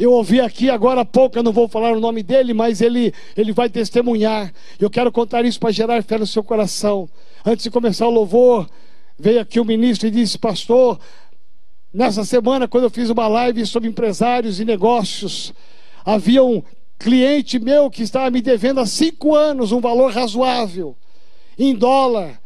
Eu 0.00 0.12
ouvi 0.12 0.40
aqui 0.40 0.70
agora 0.70 1.02
há 1.02 1.04
pouco, 1.04 1.36
eu 1.36 1.42
não 1.42 1.52
vou 1.52 1.68
falar 1.68 1.92
o 1.92 2.00
nome 2.00 2.22
dele, 2.22 2.54
mas 2.54 2.80
ele, 2.80 3.12
ele 3.36 3.52
vai 3.52 3.68
testemunhar. 3.68 4.50
Eu 4.78 4.88
quero 4.88 5.12
contar 5.12 5.44
isso 5.44 5.60
para 5.60 5.70
gerar 5.70 6.02
fé 6.02 6.16
no 6.16 6.26
seu 6.26 6.42
coração. 6.42 7.06
Antes 7.44 7.64
de 7.64 7.70
começar 7.70 8.06
o 8.06 8.10
louvor, 8.10 8.66
veio 9.18 9.42
aqui 9.42 9.60
o 9.60 9.64
ministro 9.64 10.08
e 10.08 10.10
disse: 10.10 10.38
Pastor, 10.38 10.98
nessa 11.92 12.24
semana, 12.24 12.66
quando 12.66 12.84
eu 12.84 12.90
fiz 12.90 13.10
uma 13.10 13.28
live 13.28 13.66
sobre 13.66 13.90
empresários 13.90 14.58
e 14.58 14.64
negócios, 14.64 15.52
havia 16.02 16.42
um 16.42 16.62
cliente 16.98 17.58
meu 17.58 17.90
que 17.90 18.02
estava 18.02 18.30
me 18.30 18.40
devendo 18.40 18.80
há 18.80 18.86
cinco 18.86 19.36
anos 19.36 19.70
um 19.70 19.82
valor 19.82 20.12
razoável, 20.12 20.96
em 21.58 21.74
dólar. 21.74 22.39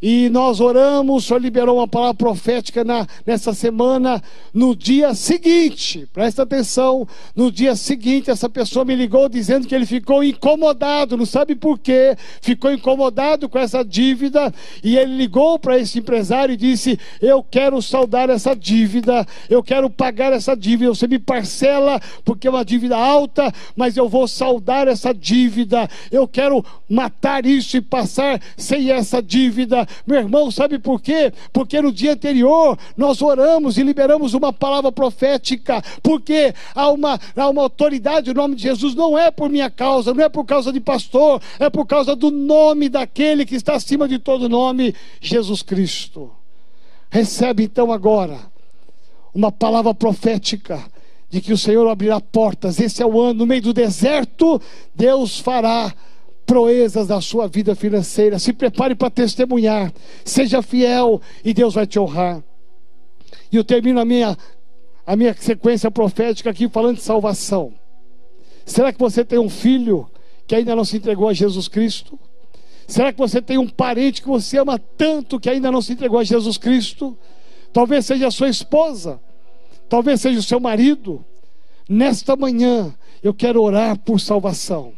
E 0.00 0.28
nós 0.28 0.60
oramos, 0.60 1.24
o 1.24 1.26
Senhor 1.26 1.40
liberou 1.40 1.78
uma 1.78 1.88
palavra 1.88 2.14
profética 2.14 2.84
na, 2.84 3.06
nessa 3.24 3.54
semana, 3.54 4.22
no 4.52 4.76
dia 4.76 5.14
seguinte, 5.14 6.06
presta 6.12 6.42
atenção, 6.42 7.08
no 7.34 7.50
dia 7.50 7.74
seguinte 7.74 8.30
essa 8.30 8.48
pessoa 8.48 8.84
me 8.84 8.94
ligou 8.94 9.26
dizendo 9.28 9.66
que 9.66 9.74
ele 9.74 9.86
ficou 9.86 10.22
incomodado, 10.22 11.16
não 11.16 11.24
sabe 11.24 11.54
por 11.54 11.78
quê, 11.78 12.14
ficou 12.42 12.70
incomodado 12.70 13.48
com 13.48 13.58
essa 13.58 13.82
dívida, 13.82 14.52
e 14.84 14.98
ele 14.98 15.16
ligou 15.16 15.58
para 15.58 15.78
esse 15.78 15.98
empresário 15.98 16.52
e 16.52 16.58
disse: 16.58 16.98
Eu 17.20 17.42
quero 17.42 17.80
saldar 17.80 18.28
essa 18.28 18.54
dívida, 18.54 19.26
eu 19.48 19.62
quero 19.62 19.88
pagar 19.88 20.32
essa 20.32 20.54
dívida, 20.54 20.90
você 20.90 21.06
me 21.06 21.18
parcela, 21.18 22.00
porque 22.22 22.46
é 22.46 22.50
uma 22.50 22.64
dívida 22.64 22.96
alta, 22.96 23.52
mas 23.74 23.96
eu 23.96 24.08
vou 24.08 24.28
saldar 24.28 24.88
essa 24.88 25.14
dívida, 25.14 25.88
eu 26.12 26.28
quero 26.28 26.62
matar 26.88 27.46
isso 27.46 27.78
e 27.78 27.80
passar 27.80 28.40
sem 28.56 28.90
essa 28.90 29.22
dívida 29.22 29.85
meu 30.06 30.18
irmão, 30.18 30.50
sabe 30.50 30.78
por 30.78 31.00
quê? 31.00 31.32
Porque 31.52 31.80
no 31.80 31.92
dia 31.92 32.12
anterior 32.12 32.78
nós 32.96 33.20
oramos 33.22 33.78
e 33.78 33.82
liberamos 33.82 34.34
uma 34.34 34.52
palavra 34.52 34.90
profética, 34.92 35.82
porque 36.02 36.54
há 36.74 36.90
uma, 36.90 37.18
há 37.36 37.48
uma 37.48 37.62
autoridade, 37.62 38.30
o 38.30 38.34
nome 38.34 38.56
de 38.56 38.62
Jesus 38.62 38.94
não 38.94 39.18
é 39.18 39.30
por 39.30 39.48
minha 39.48 39.70
causa, 39.70 40.12
não 40.12 40.24
é 40.24 40.28
por 40.28 40.44
causa 40.44 40.72
de 40.72 40.80
pastor, 40.80 41.40
é 41.58 41.70
por 41.70 41.86
causa 41.86 42.14
do 42.14 42.30
nome 42.30 42.88
daquele 42.88 43.44
que 43.44 43.54
está 43.54 43.74
acima 43.74 44.08
de 44.08 44.18
todo 44.18 44.48
nome, 44.48 44.94
Jesus 45.20 45.62
Cristo. 45.62 46.30
Recebe 47.10 47.64
então 47.64 47.92
agora 47.92 48.38
uma 49.34 49.52
palavra 49.52 49.94
profética 49.94 50.82
de 51.28 51.40
que 51.40 51.52
o 51.52 51.58
Senhor 51.58 51.86
abrirá 51.88 52.20
portas. 52.20 52.80
Esse 52.80 53.02
é 53.02 53.06
o 53.06 53.20
ano, 53.20 53.40
no 53.40 53.46
meio 53.46 53.62
do 53.62 53.72
deserto, 53.72 54.60
Deus 54.94 55.38
fará 55.38 55.92
proezas 56.46 57.08
da 57.08 57.20
sua 57.20 57.48
vida 57.48 57.74
financeira. 57.74 58.38
Se 58.38 58.52
prepare 58.52 58.94
para 58.94 59.10
testemunhar. 59.10 59.92
Seja 60.24 60.62
fiel 60.62 61.20
e 61.44 61.52
Deus 61.52 61.74
vai 61.74 61.86
te 61.86 61.98
honrar. 61.98 62.42
E 63.50 63.56
eu 63.56 63.64
termino 63.64 64.00
a 64.00 64.04
minha, 64.04 64.36
a 65.04 65.16
minha 65.16 65.34
sequência 65.34 65.90
profética 65.90 66.50
aqui 66.50 66.68
falando 66.68 66.96
de 66.96 67.02
salvação. 67.02 67.74
Será 68.64 68.92
que 68.92 68.98
você 68.98 69.24
tem 69.24 69.38
um 69.38 69.50
filho 69.50 70.08
que 70.46 70.54
ainda 70.54 70.74
não 70.74 70.84
se 70.84 70.96
entregou 70.96 71.28
a 71.28 71.32
Jesus 71.32 71.68
Cristo? 71.68 72.18
Será 72.86 73.12
que 73.12 73.18
você 73.18 73.42
tem 73.42 73.58
um 73.58 73.68
parente 73.68 74.22
que 74.22 74.28
você 74.28 74.58
ama 74.58 74.78
tanto 74.78 75.40
que 75.40 75.50
ainda 75.50 75.70
não 75.72 75.82
se 75.82 75.92
entregou 75.92 76.18
a 76.18 76.24
Jesus 76.24 76.56
Cristo? 76.56 77.18
Talvez 77.72 78.06
seja 78.06 78.28
a 78.28 78.30
sua 78.30 78.48
esposa, 78.48 79.20
talvez 79.88 80.20
seja 80.20 80.38
o 80.38 80.42
seu 80.42 80.60
marido. 80.60 81.24
Nesta 81.88 82.36
manhã 82.36 82.94
eu 83.22 83.34
quero 83.34 83.60
orar 83.60 83.98
por 83.98 84.20
salvação. 84.20 84.95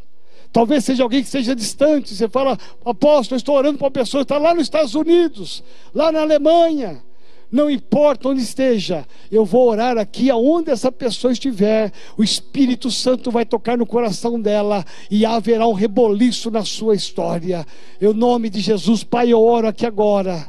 Talvez 0.53 0.85
seja 0.85 1.03
alguém 1.03 1.23
que 1.23 1.29
seja 1.29 1.55
distante. 1.55 2.15
Você 2.15 2.29
fala, 2.29 2.59
apóstolo, 2.85 3.37
estou 3.37 3.57
orando 3.57 3.79
para 3.79 3.87
uma 3.87 3.91
pessoa 3.91 4.25
que 4.25 4.33
está 4.33 4.39
lá 4.39 4.55
nos 4.55 4.65
Estados 4.65 4.95
Unidos, 4.95 5.63
lá 5.95 6.11
na 6.11 6.23
Alemanha. 6.23 7.03
Não 7.51 7.71
importa 7.71 8.29
onde 8.29 8.43
esteja, 8.43 9.07
eu 9.33 9.43
vou 9.43 9.69
orar 9.71 9.97
aqui 9.97 10.29
aonde 10.29 10.71
essa 10.71 10.93
pessoa 10.93 11.33
estiver. 11.33 11.91
O 12.17 12.23
Espírito 12.23 12.91
Santo 12.91 13.31
vai 13.31 13.47
tocar 13.47 13.79
no 13.79 13.87
coração 13.87 14.39
dela 14.39 14.85
e 15.11 15.25
haverá 15.25 15.67
um 15.67 15.73
reboliço 15.73 16.51
na 16.51 16.63
sua 16.63 16.95
história. 16.95 17.67
Em 18.01 18.13
nome 18.13 18.51
de 18.51 18.61
Jesus, 18.61 19.03
Pai, 19.03 19.33
eu 19.33 19.43
oro 19.43 19.67
aqui 19.67 19.87
agora 19.87 20.47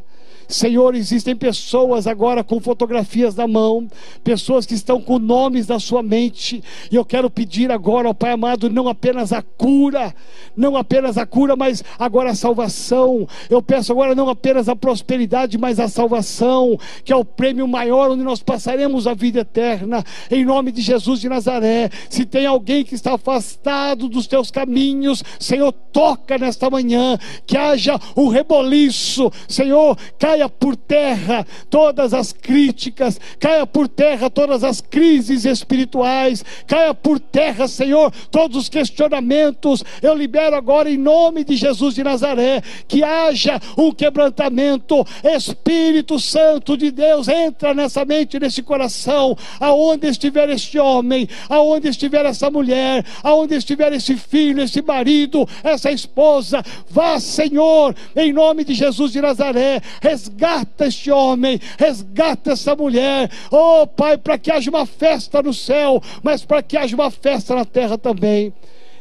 Senhor, 0.49 0.95
existem 0.95 1.35
pessoas 1.35 2.07
agora 2.07 2.43
com 2.43 2.59
fotografias 2.59 3.35
na 3.35 3.47
mão, 3.47 3.87
pessoas 4.23 4.65
que 4.65 4.73
estão 4.73 4.99
com 4.99 5.19
nomes 5.19 5.67
na 5.67 5.79
sua 5.79 6.01
mente, 6.01 6.63
e 6.91 6.95
eu 6.95 7.05
quero 7.05 7.29
pedir 7.29 7.71
agora 7.71 8.07
ao 8.07 8.15
Pai 8.15 8.31
amado, 8.31 8.67
não 8.67 8.87
apenas 8.87 9.31
a 9.31 9.43
cura, 9.43 10.13
não 10.57 10.75
apenas 10.75 11.19
a 11.19 11.25
cura, 11.25 11.55
mas 11.55 11.83
agora 11.99 12.31
a 12.31 12.35
salvação. 12.35 13.27
Eu 13.47 13.61
peço 13.61 13.91
agora 13.91 14.15
não 14.15 14.27
apenas 14.27 14.67
a 14.67 14.75
prosperidade, 14.75 15.55
mas 15.55 15.79
a 15.79 15.87
salvação, 15.87 16.77
que 17.03 17.13
é 17.13 17.15
o 17.15 17.23
prêmio 17.23 17.67
maior 17.67 18.09
onde 18.09 18.23
nós 18.23 18.41
passaremos 18.41 19.05
a 19.05 19.13
vida 19.13 19.41
eterna, 19.41 20.03
em 20.31 20.43
nome 20.43 20.71
de 20.71 20.81
Jesus 20.81 21.19
de 21.19 21.29
Nazaré. 21.29 21.91
Se 22.09 22.25
tem 22.25 22.47
alguém 22.47 22.83
que 22.83 22.95
está 22.95 23.13
afastado 23.13 24.09
dos 24.09 24.25
teus 24.25 24.49
caminhos, 24.49 25.23
Senhor, 25.39 25.71
toca 25.71 26.39
nesta 26.39 26.71
manhã, 26.71 27.19
que 27.45 27.55
haja 27.55 27.99
um 28.17 28.29
reboliço, 28.29 29.31
Senhor, 29.47 29.95
cai 30.17 30.38
caia 30.39 30.47
por 30.47 30.75
terra 30.75 31.45
todas 31.69 32.13
as 32.13 32.31
críticas, 32.31 33.19
caia 33.39 33.65
por 33.67 33.89
terra 33.89 34.29
todas 34.29 34.63
as 34.63 34.79
crises 34.79 35.43
espirituais, 35.43 36.45
caia 36.65 36.93
por 36.93 37.19
terra, 37.19 37.67
Senhor, 37.67 38.11
todos 38.31 38.55
os 38.55 38.69
questionamentos. 38.69 39.83
Eu 40.01 40.15
libero 40.15 40.55
agora 40.55 40.89
em 40.89 40.97
nome 40.97 41.43
de 41.43 41.57
Jesus 41.57 41.95
de 41.95 42.03
Nazaré 42.03 42.61
que 42.87 43.03
haja 43.03 43.59
um 43.77 43.91
quebrantamento. 43.91 45.05
Espírito 45.23 46.19
Santo 46.19 46.77
de 46.77 46.91
Deus, 46.91 47.27
entra 47.27 47.73
nessa 47.73 48.05
mente, 48.05 48.39
nesse 48.39 48.61
coração, 48.61 49.37
aonde 49.59 50.07
estiver 50.07 50.49
este 50.49 50.79
homem, 50.79 51.27
aonde 51.49 51.89
estiver 51.89 52.25
essa 52.25 52.49
mulher, 52.49 53.05
aonde 53.23 53.55
estiver 53.55 53.91
esse 53.91 54.15
filho, 54.15 54.61
esse 54.61 54.81
marido, 54.81 55.47
essa 55.63 55.91
esposa, 55.91 56.63
vá, 56.89 57.19
Senhor, 57.19 57.95
em 58.15 58.31
nome 58.31 58.63
de 58.63 58.73
Jesus 58.73 59.11
de 59.11 59.21
Nazaré, 59.21 59.81
resgata 60.29 60.85
este 60.85 61.11
homem, 61.11 61.59
resgata 61.77 62.51
essa 62.51 62.75
mulher, 62.75 63.29
oh 63.51 63.87
Pai, 63.87 64.17
para 64.17 64.37
que 64.37 64.51
haja 64.51 64.69
uma 64.69 64.85
festa 64.85 65.41
no 65.41 65.53
céu, 65.53 66.01
mas 66.21 66.45
para 66.45 66.61
que 66.61 66.77
haja 66.77 66.95
uma 66.95 67.09
festa 67.09 67.55
na 67.55 67.65
terra 67.65 67.97
também. 67.97 68.53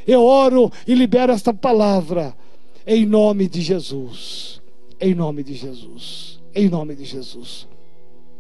Eu 0.06 0.24
oro 0.24 0.72
e 0.86 0.94
libero 0.94 1.32
esta 1.32 1.52
palavra 1.52 2.34
em 2.86 3.04
nome 3.04 3.48
de 3.48 3.60
Jesus. 3.60 4.62
Em 5.00 5.14
nome 5.14 5.42
de 5.44 5.54
Jesus. 5.54 6.40
Em 6.54 6.68
nome 6.68 6.94
de 6.94 7.04
Jesus. 7.04 7.68